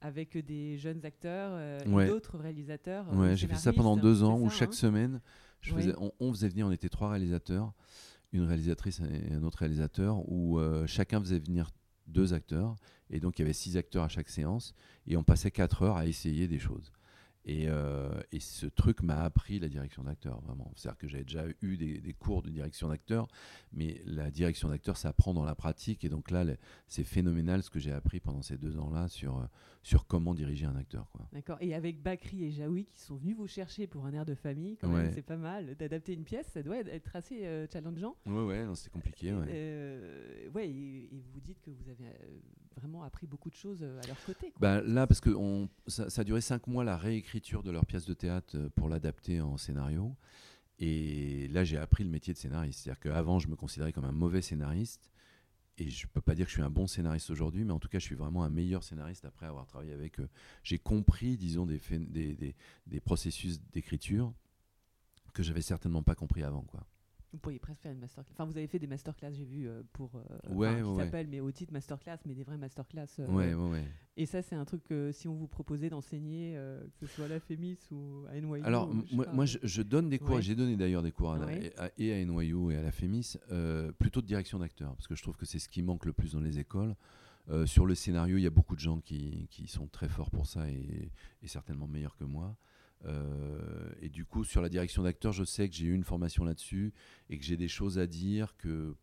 avec 0.00 0.36
des 0.38 0.78
jeunes 0.78 1.04
acteurs 1.04 1.52
euh, 1.54 1.78
et 1.80 2.06
d'autres 2.06 2.38
réalisateurs. 2.38 3.12
Ouais, 3.14 3.36
j'ai 3.36 3.46
fait 3.46 3.56
ça 3.56 3.72
pendant 3.72 3.96
deux 3.96 4.22
ans, 4.22 4.38
où 4.38 4.50
chaque 4.50 4.70
hein 4.70 4.72
semaine, 4.72 5.20
je 5.60 5.74
faisais, 5.74 5.94
on, 5.98 6.32
faisait 6.32 6.48
venir, 6.48 6.66
on 6.66 6.72
était 6.72 6.88
trois 6.88 7.10
réalisateurs, 7.10 7.72
une 8.32 8.44
réalisatrice 8.44 9.00
et 9.00 9.32
un 9.32 9.42
autre 9.42 9.58
réalisateur, 9.58 10.28
où 10.30 10.60
chacun 10.86 11.20
faisait 11.20 11.38
venir 11.38 11.70
deux 12.06 12.34
acteurs. 12.34 12.76
Et 13.10 13.20
donc, 13.20 13.38
il 13.38 13.42
y 13.42 13.44
avait 13.44 13.54
six 13.54 13.76
acteurs 13.76 14.04
à 14.04 14.08
chaque 14.08 14.28
séance. 14.28 14.74
Et 15.06 15.16
on 15.16 15.24
passait 15.24 15.50
quatre 15.50 15.82
heures 15.82 15.96
à 15.96 16.06
essayer 16.06 16.48
des 16.48 16.58
choses. 16.58 16.92
Euh, 17.48 18.20
et, 18.32 18.40
ce 18.40 18.66
truc 18.66 19.02
m'a 19.02 19.22
appris 19.22 19.58
la 19.58 19.68
direction 19.68 20.04
d'acteur, 20.04 20.40
vraiment. 20.42 20.70
C'est-à-dire 20.76 20.98
que 20.98 21.08
j'avais 21.08 21.24
déjà 21.24 21.44
eu 21.62 21.76
des, 21.76 22.12
cours 22.12 22.42
de 22.42 22.50
direction 22.50 22.88
d'acteur, 22.88 23.28
mais 23.72 24.02
la 24.04 24.30
direction 24.30 24.68
d'acteur, 24.68 24.96
ça 24.96 25.08
apprend 25.08 25.34
dans 25.34 25.44
la 25.44 25.54
pratique. 25.54 26.04
Et 26.04 26.08
donc 26.08 26.30
là, 26.30 26.44
c'est 26.86 27.04
phénoménal 27.04 27.62
ce 27.62 27.70
que 27.70 27.78
j'ai 27.78 27.92
appris 27.92 28.20
pendant 28.20 28.42
ces 28.42 28.58
deux 28.58 28.78
ans-là 28.78 29.08
sur, 29.08 29.38
euh, 29.38 29.44
sur 29.82 30.06
comment 30.06 30.34
diriger 30.34 30.66
un 30.66 30.76
acteur. 30.76 31.06
D'accord. 31.32 31.58
Et 31.60 31.74
avec 31.74 32.02
Bakri 32.02 32.44
et 32.44 32.50
Jaoui 32.50 32.84
qui 32.84 33.00
sont 33.00 33.16
venus 33.16 33.36
vous 33.36 33.46
chercher 33.48 33.86
pour 33.86 34.06
un 34.06 34.12
air 34.12 34.26
de 34.26 34.34
famille, 34.34 34.76
quand 34.76 34.92
c'est 35.12 35.22
pas 35.22 35.36
mal. 35.36 35.76
D'adapter 35.76 36.14
une 36.14 36.24
pièce, 36.24 36.46
ça 36.48 36.62
doit 36.62 36.78
être 36.78 37.16
assez 37.16 37.46
euh, 37.46 37.66
challengeant. 37.72 38.16
Ouais, 38.26 38.44
ouais, 38.44 38.66
c'est 38.74 38.92
compliqué. 38.92 39.32
Ouais, 39.32 40.48
ouais 40.54 40.68
et, 40.68 41.10
vous 41.32 41.40
dites 41.40 41.60
que 41.60 41.70
vous 41.70 41.88
avez 41.88 42.04
vraiment 42.78 43.02
appris 43.02 43.26
beaucoup 43.26 43.50
de 43.50 43.54
choses 43.54 43.82
à 43.82 44.06
leur 44.06 44.22
côté. 44.24 44.52
Bah, 44.60 44.80
là, 44.82 45.06
parce 45.06 45.20
que 45.20 45.30
ça, 45.86 46.06
a 46.16 46.24
duré 46.24 46.40
cinq 46.40 46.66
mois 46.66 46.84
la 46.84 46.96
réécriture 46.96 47.62
de 47.62 47.70
leur 47.70 47.86
pièce 47.86 48.06
de 48.06 48.14
théâtre 48.14 48.56
euh, 48.56 48.68
pour 48.70 48.88
l'adapter 48.88 49.40
en 49.40 49.56
scénario. 49.56 50.16
Et 50.78 51.48
là, 51.48 51.64
j'ai 51.64 51.76
appris 51.76 52.04
le 52.04 52.10
métier 52.10 52.32
de 52.32 52.38
scénariste. 52.38 52.80
C'est-à-dire 52.80 53.00
qu'avant, 53.00 53.38
je 53.38 53.48
me 53.48 53.56
considérais 53.56 53.92
comme 53.92 54.04
un 54.04 54.12
mauvais 54.12 54.42
scénariste. 54.42 55.10
Et 55.76 55.90
je 55.90 56.06
ne 56.06 56.10
peux 56.12 56.20
pas 56.20 56.34
dire 56.34 56.46
que 56.46 56.50
je 56.50 56.56
suis 56.56 56.62
un 56.62 56.70
bon 56.70 56.86
scénariste 56.88 57.30
aujourd'hui, 57.30 57.64
mais 57.64 57.72
en 57.72 57.78
tout 57.78 57.88
cas, 57.88 58.00
je 58.00 58.04
suis 58.04 58.16
vraiment 58.16 58.42
un 58.42 58.50
meilleur 58.50 58.82
scénariste 58.82 59.24
après 59.24 59.46
avoir 59.46 59.66
travaillé 59.66 59.92
avec 59.92 60.18
eux. 60.18 60.28
J'ai 60.64 60.78
compris, 60.78 61.36
disons, 61.36 61.66
des, 61.66 62.54
des 62.86 63.00
processus 63.00 63.60
d'écriture 63.72 64.32
que 65.32 65.44
j'avais 65.44 65.62
certainement 65.62 66.02
pas 66.02 66.16
compris 66.16 66.42
avant. 66.42 66.62
Quoi. 66.62 66.84
Vous 67.32 67.38
pourriez 67.38 67.58
presque 67.58 67.82
faire 67.82 67.92
une 67.92 67.98
masterclass. 67.98 68.32
Enfin, 68.32 68.46
vous 68.46 68.56
avez 68.56 68.66
fait 68.66 68.78
des 68.78 68.86
masterclass, 68.86 69.32
j'ai 69.32 69.44
vu, 69.44 69.68
euh, 69.68 69.82
pour. 69.92 70.10
Euh, 70.16 70.54
ouais, 70.54 70.76
qui 70.76 70.82
ouais. 70.82 71.04
s'appellent, 71.04 71.28
mais 71.28 71.40
au 71.40 71.52
titre 71.52 71.72
masterclass, 71.74 72.16
mais 72.24 72.34
des 72.34 72.42
vraies 72.42 72.56
masterclass. 72.56 73.06
Euh, 73.18 73.26
ouais, 73.26 73.52
ouais, 73.52 73.70
ouais. 73.70 73.84
Et 74.16 74.24
ça, 74.24 74.40
c'est 74.40 74.54
un 74.54 74.64
truc 74.64 74.82
que 74.84 75.12
si 75.12 75.28
on 75.28 75.34
vous 75.34 75.46
proposait 75.46 75.90
d'enseigner, 75.90 76.54
que 76.98 77.06
ce 77.06 77.14
soit 77.14 77.26
à 77.26 77.28
la 77.28 77.38
FEMIS 77.38 77.78
ou 77.92 78.24
à 78.28 78.40
NYU. 78.40 78.64
Alors, 78.64 78.92
moi, 79.12 79.26
moi 79.32 79.44
je, 79.44 79.82
donne 79.82 80.08
des 80.08 80.18
cours, 80.18 80.40
j'ai 80.40 80.56
donné 80.56 80.76
d'ailleurs 80.76 81.02
des 81.02 81.12
cours 81.12 81.32
à, 81.32 81.38
et 81.98 82.12
à 82.12 82.24
NYU 82.24 82.72
et 82.72 82.76
à 82.76 82.82
la 82.82 82.90
FEMIS, 82.90 83.36
plutôt 83.98 84.20
de 84.20 84.26
direction 84.26 84.58
d'acteur, 84.58 84.94
parce 84.96 85.06
que 85.06 85.14
je 85.14 85.22
trouve 85.22 85.36
que 85.36 85.46
c'est 85.46 85.58
ce 85.58 85.68
qui 85.68 85.82
manque 85.82 86.06
le 86.06 86.12
plus 86.12 86.32
dans 86.32 86.40
les 86.40 86.58
écoles. 86.58 86.96
sur 87.66 87.86
le 87.86 87.94
scénario, 87.94 88.38
il 88.38 88.42
y 88.42 88.46
a 88.46 88.50
beaucoup 88.50 88.74
de 88.74 88.80
gens 88.80 88.98
qui, 88.98 89.46
qui 89.50 89.68
sont 89.68 89.86
très 89.86 90.08
forts 90.08 90.30
pour 90.30 90.46
ça 90.46 90.68
et, 90.68 91.12
et 91.42 91.46
certainement 91.46 91.86
meilleurs 91.86 92.16
que 92.16 92.24
moi. 92.24 92.56
Euh, 93.04 93.92
et 94.00 94.08
du 94.08 94.24
coup, 94.24 94.44
sur 94.44 94.60
la 94.60 94.68
direction 94.68 95.02
d'acteur, 95.02 95.32
je 95.32 95.44
sais 95.44 95.68
que 95.68 95.74
j'ai 95.74 95.86
eu 95.86 95.94
une 95.94 96.04
formation 96.04 96.44
là-dessus 96.44 96.92
et 97.30 97.38
que 97.38 97.44
j'ai 97.44 97.56
des 97.56 97.68
choses 97.68 97.98
à 97.98 98.06
dire 98.06 98.56
que, 98.56 98.96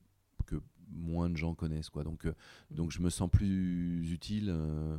que 0.45 0.61
moins 0.89 1.29
de 1.29 1.37
gens 1.37 1.55
connaissent. 1.55 1.89
Quoi. 1.89 2.03
Donc, 2.03 2.25
euh, 2.25 2.33
donc 2.71 2.91
je 2.91 3.01
me 3.01 3.09
sens 3.09 3.29
plus 3.29 4.11
utile 4.11 4.49
euh, 4.49 4.97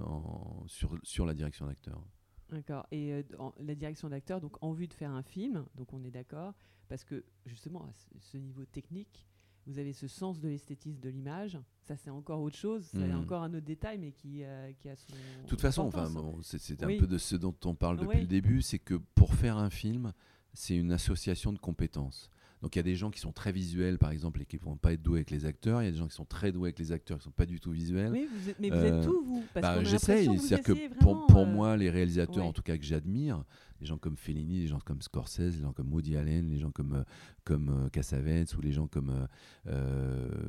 sur, 0.66 0.99
sur 1.03 1.27
la 1.27 1.35
direction 1.35 1.66
d'acteur. 1.66 2.03
D'accord. 2.49 2.87
Et 2.92 3.25
la 3.59 3.75
direction 3.75 4.09
d'acteur, 4.09 4.40
donc 4.40 4.57
en 4.62 4.73
vue 4.73 4.87
de 4.87 4.94
faire 4.94 5.11
un 5.11 5.25
film, 5.25 5.66
donc 5.75 5.92
on 5.92 6.05
est 6.05 6.12
d'accord, 6.12 6.55
parce 6.88 7.03
que 7.03 7.25
justement, 7.44 7.83
à 7.83 7.92
ce 8.21 8.37
niveau 8.37 8.64
technique, 8.64 9.27
vous 9.66 9.79
avez 9.79 9.92
ce 9.92 10.07
sens 10.07 10.40
de 10.40 10.48
l'esthétisme 10.48 11.00
de 11.00 11.09
l'image. 11.09 11.59
Ça, 11.83 11.96
c'est 11.96 12.11
encore 12.11 12.40
autre 12.40 12.57
chose. 12.57 12.87
C'est 12.92 12.98
hmm. 12.98 13.18
encore 13.18 13.42
un 13.42 13.52
autre 13.55 13.66
détail, 13.66 13.98
mais 13.98 14.12
qui, 14.12 14.44
euh, 14.44 14.72
qui 14.79 14.88
a 14.88 14.96
son. 14.96 15.12
De 15.42 15.48
toute 15.48 15.61
façon, 15.61 15.83
enfin, 15.83 16.11
c'est 16.42 16.83
un 16.83 16.98
peu 16.98 17.07
de 17.07 17.18
ce 17.18 17.37
dont 17.37 17.55
on 17.64 17.74
parle 17.74 17.98
depuis 17.98 18.20
le 18.20 18.26
début 18.26 18.62
c'est 18.62 18.79
que 18.79 18.94
pour 19.14 19.35
faire 19.35 19.57
un 19.57 19.70
film, 19.70 20.12
c'est 20.52 20.76
une 20.76 20.92
association 20.92 21.52
de 21.52 21.59
compétences. 21.59 22.31
Donc 22.62 22.75
il 22.75 22.79
y 22.79 22.81
a 22.81 22.85
des 22.85 22.97
gens 22.97 23.11
qui 23.11 23.21
sont 23.21 23.33
très 23.33 23.53
visuels, 23.53 23.99
par 23.99 24.11
exemple, 24.11 24.40
et 24.40 24.47
qui 24.47 24.57
ne 24.57 24.62
vont 24.62 24.77
pas 24.77 24.92
être 24.92 25.03
doués 25.03 25.19
avec 25.19 25.31
les 25.31 25.45
acteurs. 25.45 25.83
Il 25.83 25.85
y 25.85 25.88
a 25.88 25.90
des 25.90 25.99
gens 25.99 26.09
qui 26.09 26.14
sont 26.14 26.25
très 26.25 26.53
doués 26.53 26.69
avec 26.69 26.79
les 26.79 26.92
acteurs, 26.92 27.19
qui 27.19 27.23
ne 27.23 27.31
sont 27.31 27.37
pas 27.37 27.47
du 27.47 27.61
tout 27.61 27.71
visuels. 27.71 28.12
Oui, 28.12 28.29
vous 28.33 28.49
êtes, 28.49 28.59
mais 28.59 28.71
vous 28.71 28.77
êtes 28.77 28.95
euh, 28.95 29.05
tout, 29.05 29.23
vous 29.25 29.45
bah, 29.55 29.85
J'essaye. 29.85 30.38
C'est-à-dire 30.38 30.62
que 30.62 30.95
pour, 30.99 31.27
pour 31.27 31.42
euh, 31.42 31.47
moi, 31.47 31.77
les 31.77 31.90
réalisateurs, 31.90 32.47
en 32.47 32.53
tout 32.53 32.62
cas 32.62 32.79
que 32.79 32.85
j'admire, 32.85 33.45
les 33.81 33.87
gens 33.87 33.99
comme 33.99 34.16
Fellini, 34.16 34.61
les 34.61 34.69
gens 34.69 34.81
comme 34.81 35.03
Scorsese, 35.03 35.57
les 35.57 35.62
gens 35.62 35.73
comme 35.73 35.92
Woody 35.92 36.16
Allen, 36.16 36.49
les 36.49 36.59
gens 36.59 36.71
comme, 36.71 36.95
euh, 36.95 37.05
comme 37.45 37.90
Cassavetes 37.92 38.57
ou 38.57 38.62
les 38.62 38.73
gens 38.73 38.87
comme... 38.87 39.29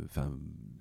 Enfin, 0.06 0.32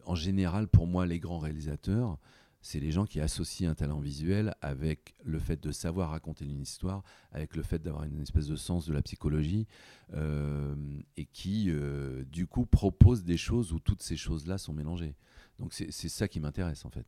en 0.04 0.14
général, 0.14 0.68
pour 0.68 0.86
moi, 0.86 1.06
les 1.06 1.18
grands 1.18 1.38
réalisateurs, 1.38 2.18
c'est 2.66 2.80
les 2.80 2.90
gens 2.90 3.06
qui 3.06 3.20
associent 3.20 3.70
un 3.70 3.76
talent 3.76 4.00
visuel 4.00 4.52
avec 4.60 5.14
le 5.22 5.38
fait 5.38 5.62
de 5.62 5.70
savoir 5.70 6.10
raconter 6.10 6.44
une 6.44 6.60
histoire, 6.60 7.04
avec 7.30 7.54
le 7.54 7.62
fait 7.62 7.78
d'avoir 7.78 8.02
une 8.02 8.20
espèce 8.20 8.48
de 8.48 8.56
sens 8.56 8.86
de 8.86 8.92
la 8.92 9.02
psychologie, 9.02 9.68
euh, 10.14 10.74
et 11.16 11.26
qui, 11.26 11.66
euh, 11.68 12.24
du 12.24 12.48
coup, 12.48 12.66
proposent 12.66 13.22
des 13.22 13.36
choses 13.36 13.72
où 13.72 13.78
toutes 13.78 14.02
ces 14.02 14.16
choses-là 14.16 14.58
sont 14.58 14.72
mélangées. 14.72 15.14
Donc 15.60 15.72
c'est 15.72 16.08
ça 16.08 16.26
qui 16.26 16.40
m'intéresse, 16.40 16.84
en 16.84 16.90
fait. 16.90 17.06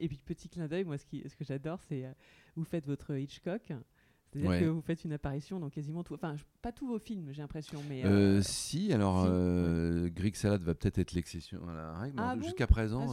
Et 0.00 0.08
puis, 0.08 0.20
petit 0.24 0.48
clin 0.48 0.66
d'œil, 0.66 0.82
moi, 0.82 0.98
ce 0.98 1.04
que 1.06 1.44
j'adore, 1.44 1.80
c'est 1.88 2.04
euh, 2.04 2.12
vous 2.56 2.64
faites 2.64 2.84
votre 2.84 3.16
Hitchcock. 3.16 3.72
C'est-à-dire 4.32 4.60
que 4.60 4.64
vous 4.66 4.80
faites 4.82 5.04
une 5.04 5.12
apparition 5.12 5.58
dans 5.58 5.70
quasiment 5.70 6.02
tout. 6.02 6.14
Enfin, 6.14 6.36
pas 6.62 6.72
tous 6.72 6.86
vos 6.86 6.98
films, 6.98 7.28
j'ai 7.32 7.42
l'impression. 7.42 7.80
mais 7.88 8.04
euh, 8.04 8.08
euh, 8.38 8.42
Si, 8.42 8.92
alors 8.92 9.24
euh, 9.26 10.08
Greek 10.10 10.36
Salad 10.36 10.62
va 10.62 10.74
peut-être 10.74 10.98
être 10.98 11.12
l'exception 11.12 11.66
à 11.68 11.74
la 11.74 11.92
règle. 11.98 12.16
Ah 12.18 12.36
Jusqu'à 12.40 12.66
présent, 12.66 13.06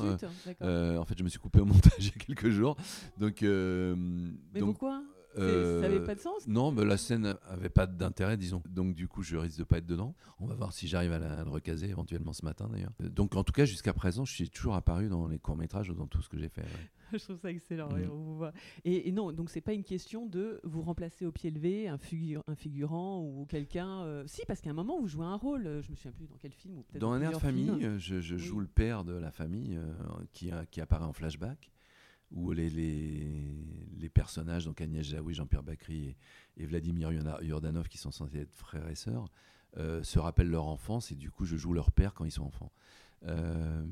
ah, 0.62 0.99
en 0.99 1.06
fait, 1.06 1.17
je 1.17 1.23
me 1.23 1.30
suis 1.30 1.39
coupé 1.39 1.60
au 1.60 1.65
montage 1.65 1.93
il 1.99 2.06
y 2.08 2.10
a 2.10 2.23
quelques 2.25 2.49
jours. 2.49 2.75
Donc, 3.17 3.41
mais 3.41 4.60
pourquoi? 4.60 5.04
Ça 5.36 5.82
n'avait 5.82 6.04
pas 6.04 6.15
de 6.15 6.19
sens 6.19 6.48
Non, 6.48 6.71
mais 6.71 6.86
la 6.86 6.98
scène 6.98 7.36
avait 7.48 7.69
pas 7.69 7.88
d'intérêt, 7.88 8.38
disons. 8.38 8.62
Donc 8.69 8.95
du 8.95 9.08
coup, 9.08 9.24
je 9.24 9.38
risque 9.38 9.60
de 9.60 9.63
pas 9.63 9.78
être 9.78 9.86
dedans. 9.86 10.15
On 10.39 10.45
va 10.45 10.56
voir 10.56 10.74
si 10.74 10.88
j'arrive 10.88 11.13
à, 11.13 11.43
le 11.43 11.50
recaser 11.50 11.89
éventuellement 11.89 12.34
ce 12.34 12.45
matin 12.45 12.69
d'ailleurs. 12.71 12.91
Donc 13.00 13.36
en 13.36 13.43
tout 13.43 13.54
cas, 13.54 13.65
jusqu'à 13.65 13.93
présent, 13.93 14.26
je 14.26 14.34
suis 14.34 14.50
toujours 14.50 14.76
apparu 14.76 15.10
dans 15.10 15.28
les 15.28 15.39
courts 15.39 15.58
métrages 15.58 15.89
ou 15.89 15.93
dans 15.93 16.08
tout 16.08 16.21
ce 16.21 16.30
que 16.30 16.38
j'ai 16.38 16.50
fait. 16.50 16.65
je 17.13 17.17
trouve 17.17 17.38
ça 17.38 17.52
excellent. 17.52 17.89
Mm. 17.89 18.10
on 18.12 18.15
vous 18.15 18.38
voit. 18.38 18.54
Et, 18.84 19.12
non, 19.12 19.32
donc 19.32 19.50
c'est 19.50 19.62
pas 19.62 19.74
une 19.74 19.84
question 19.84 20.26
de 20.26 20.60
vous 20.63 20.82
remplacer 20.82 21.26
au 21.26 21.32
pied 21.32 21.52
levé 21.52 21.88
un, 21.88 22.00
un 22.48 22.56
figurant 22.56 23.21
ou 23.21 23.45
quelqu'un. 23.45 24.04
Euh, 24.04 24.24
si, 24.28 24.41
parce 24.48 24.62
qu'à 24.62 24.69
un 24.71 24.74
moment 24.74 25.00
vous 25.00 25.08
jouez 25.08 25.26
un 25.26 25.36
rôle. 25.36 25.63
Je 25.82 25.91
me 25.91 25.95
souviens 25.95 26.12
plus 26.12 26.28
dans 26.28 26.38
quel 26.38 26.52
film. 26.52 26.78
Ou 26.78 26.86
dans 26.98 27.12
un 27.12 27.21
air 27.21 27.32
de 27.32 27.38
famille, 27.38 27.69
euh, 27.84 27.98
je, 27.98 28.38
joue 28.38 28.60
le 28.60 28.67
père 28.67 29.04
de 29.04 29.13
la 29.13 29.32
famille 29.32 29.78
euh, 29.78 29.93
qui, 30.34 30.52
qui 30.71 30.82
apparaît 30.82 31.06
en 31.06 31.13
flashback 31.13 31.71
où 32.31 32.51
les, 32.51 32.69
les, 32.69 33.27
les, 33.97 34.09
personnages, 34.09 34.65
donc 34.65 34.81
Agnès 34.81 35.05
Jaoui, 35.05 35.33
Jean-Pierre 35.33 35.63
Bacry 35.63 36.15
et, 36.57 36.65
Vladimir 36.65 37.11
Yordanov, 37.41 37.88
qui 37.88 37.97
sont 37.97 38.11
censés 38.11 38.39
être 38.39 38.53
frères 38.53 38.89
et 38.89 38.95
sœurs, 38.95 39.29
se 39.75 40.19
rappellent 40.19 40.49
leur 40.49 40.67
enfance 40.67 41.11
et 41.11 41.15
du 41.15 41.29
coup 41.29 41.45
je 41.45 41.57
joue 41.57 41.73
leur 41.73 41.91
père 41.91 42.13
quand 42.13 42.25
ils 42.25 42.31
sont 42.31 42.45
enfants. 42.45 42.71
Euh, 43.27 43.85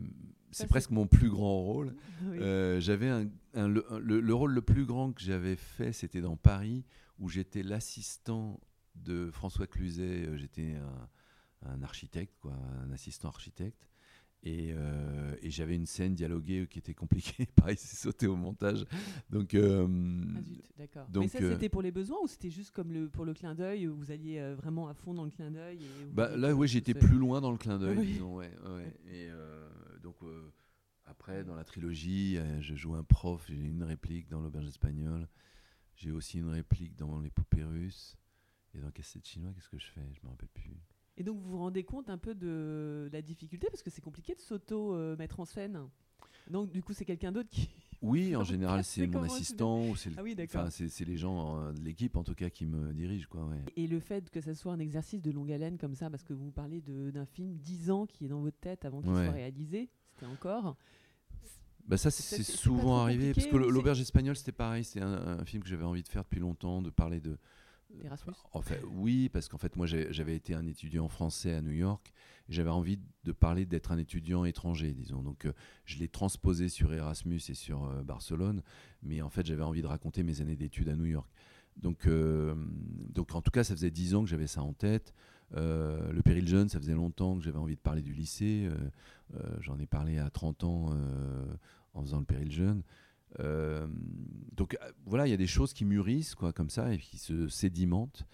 c'est 0.51 0.67
presque 0.67 0.91
mon 0.91 1.07
plus 1.07 1.29
grand 1.29 1.61
rôle. 1.61 1.95
Euh, 2.23 2.79
j'avais 2.79 3.09
un, 3.09 3.27
le, 3.67 4.33
rôle 4.33 4.53
le 4.53 4.61
plus 4.61 4.85
grand 4.85 5.11
que 5.11 5.21
j'avais 5.21 5.55
fait, 5.55 5.91
c'était 5.93 6.21
dans 6.21 6.35
Paris, 6.35 6.83
où 7.19 7.29
j'étais 7.29 7.61
l'assistant 7.63 8.59
de 8.95 9.29
François 9.31 9.67
Cluzet. 9.67 10.25
Euh, 10.25 10.37
j'étais 10.37 10.75
un, 10.75 11.69
un, 11.69 11.83
architecte, 11.83 12.33
quoi, 12.41 12.53
un 12.81 12.91
assistant 12.91 13.27
architecte. 13.27 13.87
Euh, 14.45 15.35
et, 15.41 15.49
j'avais 15.49 15.75
une 15.75 15.85
scène 15.85 16.15
dialoguée 16.15 16.67
qui 16.69 16.79
était 16.79 16.93
compliquée. 16.93 17.45
Pareil, 17.55 17.77
c'est 17.77 17.95
sauté 17.95 18.27
au 18.27 18.35
montage. 18.35 18.85
Donc, 19.29 19.53
euh, 19.53 19.87
ah 20.35 20.39
d'accord. 20.77 21.07
Mais 21.15 21.27
ça, 21.27 21.39
c'était 21.39 21.69
pour 21.69 21.81
les 21.81 21.91
besoins 21.91 22.17
ou 22.21 22.27
c'était 22.27 22.49
juste 22.49 22.71
comme 22.71 22.91
le, 22.91 23.09
pour 23.09 23.25
le 23.25 23.33
clin 23.33 23.55
d'œil 23.55 23.85
Vous 23.85 24.11
alliez 24.11 24.39
euh, 24.39 24.55
vraiment 24.55 24.87
à 24.89 24.93
fond 24.93 25.13
dans 25.13 25.23
le 25.23 25.31
clin 25.31 25.49
d'œil 25.49 25.79
bah, 26.11 26.35
Là, 26.35 26.53
oui, 26.53 26.67
j'étais 26.67 26.93
plus 26.93 27.17
loin 27.17 27.39
dans 27.39 27.51
le 27.51 27.57
clin 27.57 27.77
d'œil, 27.79 28.05
disons. 28.05 28.35
Ouais, 28.35 28.51
ouais. 28.65 28.93
Et 29.13 29.29
donc, 30.01 30.15
après, 31.05 31.43
dans 31.43 31.55
la 31.55 31.63
trilogie, 31.63 32.37
je 32.59 32.75
joue 32.75 32.95
un 32.95 33.03
prof, 33.03 33.45
j'ai 33.47 33.55
une 33.55 33.83
réplique 33.83 34.27
dans 34.29 34.41
l'auberge 34.41 34.67
espagnole. 34.67 35.27
J'ai 35.95 36.11
aussi 36.11 36.39
une 36.39 36.49
réplique 36.49 36.95
dans 36.95 37.19
Les 37.19 37.29
Poupées 37.29 37.63
Russes. 37.63 38.17
Et 38.75 38.79
dans 38.79 38.89
Cassette 38.89 39.25
Chinois, 39.25 39.51
qu'est-ce 39.53 39.69
que 39.69 39.77
je 39.77 39.85
fais? 39.85 40.01
Je 40.13 40.19
me 40.23 40.31
rappelle 40.31 40.49
plus. 40.49 40.75
Et 41.17 41.23
donc 41.23 41.37
vous 41.39 41.49
vous 41.51 41.57
rendez 41.59 41.83
compte 41.83 42.09
un 42.09 42.17
peu 42.17 42.33
de 42.33 43.09
la 43.11 43.21
difficulté 43.21 43.67
parce 43.69 43.83
que 43.83 43.89
c'est 43.91 44.01
compliqué 44.01 44.33
de 44.35 44.41
s'auto-mettre 44.41 45.39
en 45.39 45.45
scène. 45.45 45.79
Donc 46.49 46.71
du 46.71 46.81
coup 46.81 46.93
c'est 46.93 47.05
quelqu'un 47.05 47.31
d'autre 47.31 47.49
qui... 47.49 47.69
Oui, 48.01 48.35
en 48.35 48.43
général 48.43 48.83
c'est 48.83 49.07
mon 49.07 49.23
assistant 49.23 49.87
ou 49.87 49.95
c'est 49.95 50.09
le- 50.09 50.15
Ah 50.19 50.23
oui 50.23 50.35
enfin, 50.43 50.67
les 51.05 51.15
gens 51.17 51.57
euh, 51.61 51.71
de 51.71 51.79
l'équipe 51.81 52.17
en 52.17 52.23
tout 52.23 52.35
cas 52.35 52.49
qui 52.49 52.65
me 52.65 52.91
dirigent 52.93 53.27
quoi. 53.29 53.45
Ouais. 53.45 53.61
Et 53.77 53.87
le 53.87 53.99
fait 54.01 54.29
que 54.29 54.41
ça 54.41 54.53
soit 54.55 54.73
un 54.73 54.79
exercice 54.79 55.21
de 55.21 55.31
longue 55.31 55.51
haleine 55.53 55.77
comme 55.77 55.95
ça, 55.95 56.09
parce 56.09 56.23
que 56.23 56.33
vous 56.33 56.51
parlez 56.51 56.81
d'un 56.81 57.25
film 57.25 57.55
10 57.55 57.91
ans 57.91 58.05
qui 58.05 58.25
est 58.25 58.27
dans 58.27 58.41
votre 58.41 58.57
tête 58.59 58.83
avant 58.83 59.01
qu'il 59.01 59.11
Ouais. 59.11 59.23
soit 59.25 59.33
réalisé, 59.33 59.89
c'était 60.13 60.25
encore. 60.25 60.75
Bah 61.87 61.97
ça 61.97 62.11
C'est- 62.11 62.43
souvent 62.43 62.97
arrivé 63.03 63.33
parce 63.33 63.47
que 63.47 63.55
l'auberge 63.57 64.01
espagnole 64.01 64.35
c'était 64.35 64.51
pareil, 64.51 64.83
c'était 64.83 65.01
un, 65.05 65.39
un 65.39 65.45
film 65.45 65.61
que 65.63 65.69
j'avais 65.69 65.83
envie 65.85 66.03
de 66.03 66.07
faire 66.09 66.23
depuis 66.23 66.39
longtemps, 66.39 66.81
de 66.81 66.89
parler 66.89 67.19
de. 67.21 67.37
En 68.53 68.61
fait, 68.61 68.81
oui, 68.91 69.29
parce 69.29 69.47
qu'en 69.47 69.57
fait 69.57 69.75
moi 69.75 69.85
j'avais 69.85 70.35
été 70.35 70.53
un 70.53 70.65
étudiant 70.65 71.07
français 71.07 71.53
à 71.53 71.61
New 71.61 71.71
York, 71.71 72.11
j'avais 72.49 72.69
envie 72.69 72.99
de 73.23 73.31
parler 73.31 73.65
d'être 73.65 73.91
un 73.91 73.97
étudiant 73.97 74.45
étranger, 74.45 74.93
disons. 74.93 75.21
Donc 75.21 75.45
euh, 75.45 75.53
je 75.85 75.97
l'ai 75.97 76.07
transposé 76.07 76.69
sur 76.69 76.93
Erasmus 76.93 77.41
et 77.49 77.53
sur 77.53 77.85
euh, 77.85 78.03
Barcelone, 78.03 78.61
mais 79.01 79.21
en 79.21 79.29
fait 79.29 79.45
j'avais 79.45 79.63
envie 79.63 79.81
de 79.81 79.87
raconter 79.87 80.23
mes 80.23 80.41
années 80.41 80.55
d'études 80.55 80.89
à 80.89 80.95
New 80.95 81.05
York. 81.05 81.29
Donc, 81.77 82.05
euh, 82.05 82.53
donc 83.09 83.33
en 83.33 83.41
tout 83.41 83.51
cas 83.51 83.63
ça 83.63 83.73
faisait 83.73 83.91
dix 83.91 84.13
ans 84.15 84.23
que 84.23 84.29
j'avais 84.29 84.47
ça 84.47 84.61
en 84.61 84.73
tête. 84.73 85.13
Le 85.55 86.21
Péril 86.21 86.47
Jeune, 86.47 86.67
ça 86.67 86.79
faisait 86.79 86.95
longtemps 86.95 87.37
que 87.37 87.43
j'avais 87.43 87.59
envie 87.59 87.75
de 87.75 87.81
parler 87.81 88.01
du 88.01 88.11
lycée. 88.11 88.67
J'en 89.59 89.77
ai 89.77 89.85
parlé 89.85 90.17
à 90.17 90.31
30 90.31 90.63
ans 90.63 90.89
en 91.93 92.01
faisant 92.01 92.17
le 92.17 92.25
Péril 92.25 92.51
Jeune. 92.51 92.81
Euh, 93.39 93.87
donc 94.55 94.75
euh, 94.81 94.91
voilà, 95.05 95.27
il 95.27 95.31
y 95.31 95.33
a 95.33 95.37
des 95.37 95.47
choses 95.47 95.73
qui 95.73 95.85
mûrissent 95.85 96.35
quoi, 96.35 96.53
comme 96.53 96.69
ça 96.69 96.93
et 96.93 96.97
qui 96.97 97.17
se 97.17 97.47
sédimentent. 97.47 98.25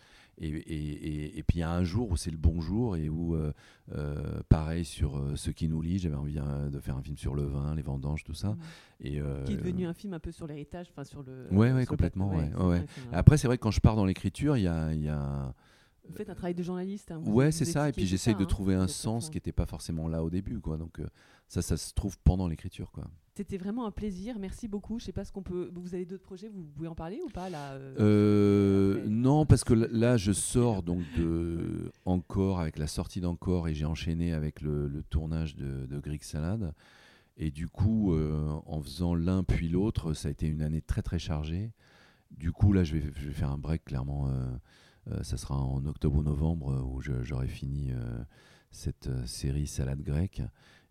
Et, 0.42 0.48
et, 0.48 0.52
et- 0.54 1.38
et 1.40 1.44
puis 1.44 1.58
il 1.58 1.60
y 1.60 1.64
a 1.64 1.72
un 1.72 1.84
jour 1.84 2.10
où 2.12 2.16
c'est 2.16 2.32
le 2.32 2.38
bon 2.38 2.62
jour 2.62 2.96
et 2.96 3.10
où, 3.10 3.36
euh, 3.36 3.52
euh, 3.94 4.42
pareil 4.48 4.86
sur 4.86 5.22
ce 5.36 5.50
qui 5.52 5.68
nous 5.68 5.82
lie, 5.82 6.00
j'avais 6.00 6.16
envie 6.16 6.38
euh, 6.40 6.70
de 6.70 6.80
faire 6.80 6.96
un 6.96 7.02
film 7.02 7.18
sur 7.18 7.36
le 7.36 7.44
vin, 7.44 7.76
les 7.76 7.82
vendanges, 7.82 8.24
tout 8.24 8.34
ça. 8.34 8.52
Mm. 8.54 8.58
Et, 9.02 9.22
Qui 9.46 9.54
est 9.54 9.58
devenu 9.58 9.86
un 9.86 9.94
film 9.94 10.14
un 10.14 10.20
peu 10.20 10.32
sur 10.32 10.48
l'héritage, 10.48 10.88
enfin 10.92 11.04
sur 11.04 11.24
le. 11.24 11.46
Sur 11.50 11.58
ouais, 11.58 11.86
complètement, 11.86 12.30
ouais, 12.34 12.50
un- 12.58 12.84
Après, 13.12 13.38
c'est 13.38 13.48
vrai 13.48 13.58
que 13.58 13.64
quand 13.64 13.72
je 13.72 13.82
pars 13.82 13.98
dans 13.98 14.06
l'écriture, 14.06 14.56
il 14.56 14.64
y 14.64 14.68
a, 14.68 14.94
il 14.94 15.02
y 15.04 15.10
a- 15.10 15.54
Vous 16.10 16.16
faites 16.16 16.30
un 16.30 16.36
travail 16.36 16.56
de 16.56 16.64
journaliste. 16.64 17.12
hein, 17.12 17.22
Ouais, 17.26 17.52
c'est 17.52 17.66
ça. 17.66 17.90
Et 17.90 17.92
puis 17.92 18.06
j'essaye 18.06 18.36
de 18.36 18.44
hein, 18.44 18.48
trouver 18.48 18.76
un 18.76 18.88
sens 18.88 19.30
qui 19.30 19.38
n'était 19.38 19.52
pas 19.52 19.66
forcément 19.66 20.08
là 20.08 20.24
au 20.24 20.30
début, 20.30 20.60
quoi. 20.60 20.78
Donc 20.78 21.00
euh, 21.00 21.08
ça, 21.48 21.62
ça 21.62 21.78
se 21.78 21.94
trouve 21.94 22.18
pendant 22.24 22.48
l'écriture, 22.48 22.92
quoi. 22.92 23.06
C'était 23.36 23.58
vraiment 23.58 23.86
un 23.86 23.92
plaisir. 23.92 24.38
Merci 24.38 24.68
beaucoup. 24.68 25.00
Je 25.00 25.06
sais 25.06 25.14
pas 25.14 25.24
ce 25.24 25.32
qu'on 25.32 25.44
peut. 25.44 25.72
Vous 25.74 25.96
avez 25.96 26.06
d'autres 26.06 26.24
projets, 26.24 26.50
vous 26.50 26.64
pouvez 26.76 26.90
en 26.90 26.96
parler 26.96 27.22
ou 27.26 27.30
pas 27.30 27.50
là 27.50 27.72
euh, 27.74 27.96
Euh, 28.00 29.06
non, 29.08 29.46
parce 29.46 29.64
que 29.64 29.74
là, 29.74 30.18
je 30.18 30.32
sors 30.34 30.84
donc 30.84 31.04
de 31.18 31.92
encore 32.06 32.60
avec 32.60 32.78
la 32.78 32.88
sortie 32.88 33.22
d'encore 33.22 33.68
et 33.70 33.74
j'ai 33.74 33.86
enchaîné 33.86 34.34
avec 34.34 34.62
le, 34.62 34.88
le 34.90 35.04
tournage 35.04 35.56
de, 35.56 35.86
de 35.86 36.00
Greek 36.00 36.24
Salad. 36.24 36.74
Et 37.38 37.52
du 37.52 37.70
coup, 37.70 38.14
euh, 38.14 38.50
en 38.66 38.82
faisant 38.82 39.16
l'un 39.16 39.44
puis 39.44 39.70
l'autre, 39.70 40.14
ça 40.14 40.28
a 40.28 40.32
été 40.32 40.46
une 40.48 40.62
année 40.62 40.82
très 40.82 41.02
très 41.02 41.20
chargée. 41.20 41.72
Du 42.32 42.52
coup, 42.52 42.74
là, 42.74 42.84
je 42.84 42.96
vais, 42.98 43.04
je 43.16 43.28
vais 43.28 43.34
faire 43.34 43.52
un 43.52 43.58
break, 43.58 43.86
clairement. 43.86 44.28
euh, 44.28 44.52
ça 45.22 45.38
sera 45.38 45.56
en 45.56 45.86
octobre 45.86 46.18
ou 46.18 46.24
novembre 46.24 46.72
euh, 46.72 46.82
où 46.82 47.02
j'aurai 47.02 47.48
fini 47.48 47.92
euh, 47.92 48.24
cette 48.72 49.08
euh, 49.08 49.26
série 49.26 49.68
Salade 49.68 50.02
grecque. 50.02 50.42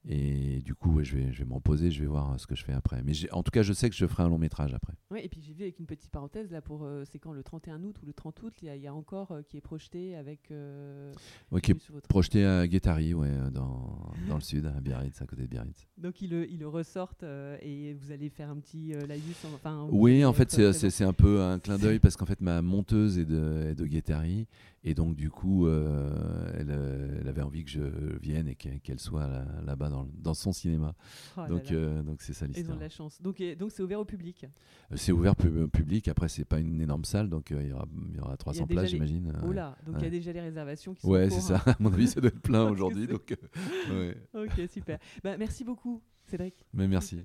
Et 0.06 0.60
du 0.62 0.74
coup, 0.74 0.92
ouais, 0.94 1.04
je 1.04 1.16
vais, 1.16 1.32
je 1.32 1.40
vais 1.40 1.44
me 1.44 1.54
reposer, 1.54 1.90
je 1.90 2.00
vais 2.00 2.06
voir 2.06 2.38
ce 2.38 2.46
que 2.46 2.54
je 2.54 2.64
fais 2.64 2.72
après. 2.72 3.02
Mais 3.04 3.12
en 3.32 3.42
tout 3.42 3.50
cas, 3.50 3.62
je 3.62 3.72
sais 3.72 3.90
que 3.90 3.96
je 3.96 4.06
ferai 4.06 4.22
un 4.22 4.28
long 4.28 4.38
métrage 4.38 4.72
après. 4.72 4.94
Ouais, 5.10 5.24
et 5.24 5.28
puis 5.28 5.42
j'ai 5.42 5.52
vu 5.52 5.62
avec 5.64 5.78
une 5.78 5.86
petite 5.86 6.10
parenthèse 6.10 6.50
là 6.50 6.62
pour 6.62 6.84
euh, 6.84 7.04
c'est 7.10 7.18
quand 7.18 7.32
le 7.32 7.42
31 7.42 7.82
août 7.82 7.96
ou 8.02 8.06
le 8.06 8.12
30 8.12 8.42
août, 8.42 8.54
il 8.62 8.66
y, 8.66 8.70
a- 8.70 8.76
il 8.76 8.82
y 8.82 8.86
a 8.86 8.94
encore 8.94 9.32
euh, 9.32 9.42
qui 9.42 9.56
est 9.56 9.60
projeté 9.60 10.16
avec. 10.16 10.50
euh, 10.50 11.12
Ouais, 11.50 11.58
j'ai 11.58 11.60
qui 11.60 11.70
est 11.72 11.74
vu 11.74 11.80
sur 11.80 11.94
votre- 11.94 12.08
projeté 12.08 12.44
à 12.44 12.66
Guétari, 12.66 13.12
ouais, 13.14 13.30
dans, 13.52 14.12
dans 14.28 14.34
le 14.36 14.40
sud, 14.40 14.66
à 14.66 14.80
Biarritz, 14.80 15.20
à 15.20 15.26
côté 15.26 15.42
de 15.42 15.48
Biarritz. 15.48 15.86
Donc 15.98 16.22
ils 16.22 16.30
le, 16.30 16.48
ils 16.50 16.58
le 16.58 16.68
ressortent 16.68 17.24
et 17.62 17.94
vous 17.94 18.12
allez 18.12 18.28
faire 18.30 18.50
un 18.50 18.56
petit 18.60 18.92
laïus. 19.06 19.44
en- 19.44 19.54
Enfin, 19.54 19.88
Oui, 19.90 20.24
en 20.24 20.32
fait, 20.32 20.50
c'est- 20.50 21.04
un 21.04 21.12
peu 21.12 21.40
un 21.42 21.58
clin 21.58 21.76
d'œil 21.78 21.98
parce 21.98 22.16
qu'en 22.16 22.26
fait, 22.26 22.40
ma 22.40 22.62
monteuse 22.62 23.18
est 23.18 23.24
de, 23.24 23.66
est 23.70 23.74
de 23.74 23.84
Guétari. 23.84 24.46
Et 24.84 24.94
donc, 24.94 25.16
du 25.16 25.28
coup, 25.28 25.68
elle, 25.68 27.18
elle 27.20 27.28
avait 27.28 27.42
envie 27.42 27.64
que 27.64 27.70
je 27.70 27.80
vienne 28.22 28.48
et 28.48 28.54
qu'elle 28.54 29.00
soit 29.00 29.26
là- 29.26 29.44
dans, 29.90 30.34
son 30.34 30.52
cinéma. 30.52 30.94
Oh 31.36 31.40
là 31.42 31.48
donc, 31.48 31.70
là. 31.70 31.76
euh, 31.76 32.02
donc 32.02 32.22
c'est 32.22 32.32
ça 32.32 32.46
Ils 32.46 32.48
ont 32.50 32.52
l'histoire. 32.54 32.76
de 32.76 32.82
la 32.82 32.88
chance. 32.88 33.20
Donc, 33.22 33.40
et- 33.40 33.56
donc 33.56 33.72
c'est 33.72 33.82
ouvert 33.82 34.00
au 34.00 34.04
public. 34.04 34.46
Euh, 34.92 34.96
C'est 34.96 35.12
ouvert 35.12 35.34
pu- 35.36 35.68
public. 35.68 36.08
Après, 36.08 36.28
c'est 36.28 36.44
pas 36.44 36.58
une 36.60 36.80
énorme 36.80 37.04
salle, 37.04 37.28
donc 37.28 37.52
euh, 37.52 37.62
il 37.62 37.68
y, 37.68 37.72
aura, 37.72 37.86
il 38.10 38.16
y 38.16 38.20
aura 38.20 38.36
300 38.36 38.66
déjà 38.66 38.80
places, 38.80 38.92
les- 38.92 38.96
j'imagine. 38.96 39.32
Oh 39.44 39.52
là, 39.52 39.76
donc 39.86 39.96
il 39.98 40.04
y 40.04 40.06
a 40.06 40.10
déjà 40.10 40.32
les 40.32 40.40
réservations 40.40 40.94
qui 40.94 41.02
sont 41.02 41.08
Ouais, 41.10 41.30
c'est 41.30 41.40
ça. 41.40 41.62
À 41.66 41.76
mon 41.80 41.92
avis, 41.92 42.08
ça 42.08 42.20
doit 42.20 42.28
être 42.28 42.40
plein 42.40 42.68
aujourd'hui. 42.70 43.06
Donc, 43.06 43.32
euh, 43.32 43.36
ouais. 44.34 44.44
Ok, 44.44 44.68
super. 44.70 44.98
Bah, 45.22 45.36
merci 45.36 45.64
beaucoup, 45.64 46.02
Cédric. 46.26 46.54
Mais 46.74 46.88
merci. 46.88 47.24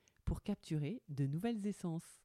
pour 0.31 0.43
capturer 0.43 1.01
de 1.09 1.27
nouvelles 1.27 1.67
essences. 1.67 2.21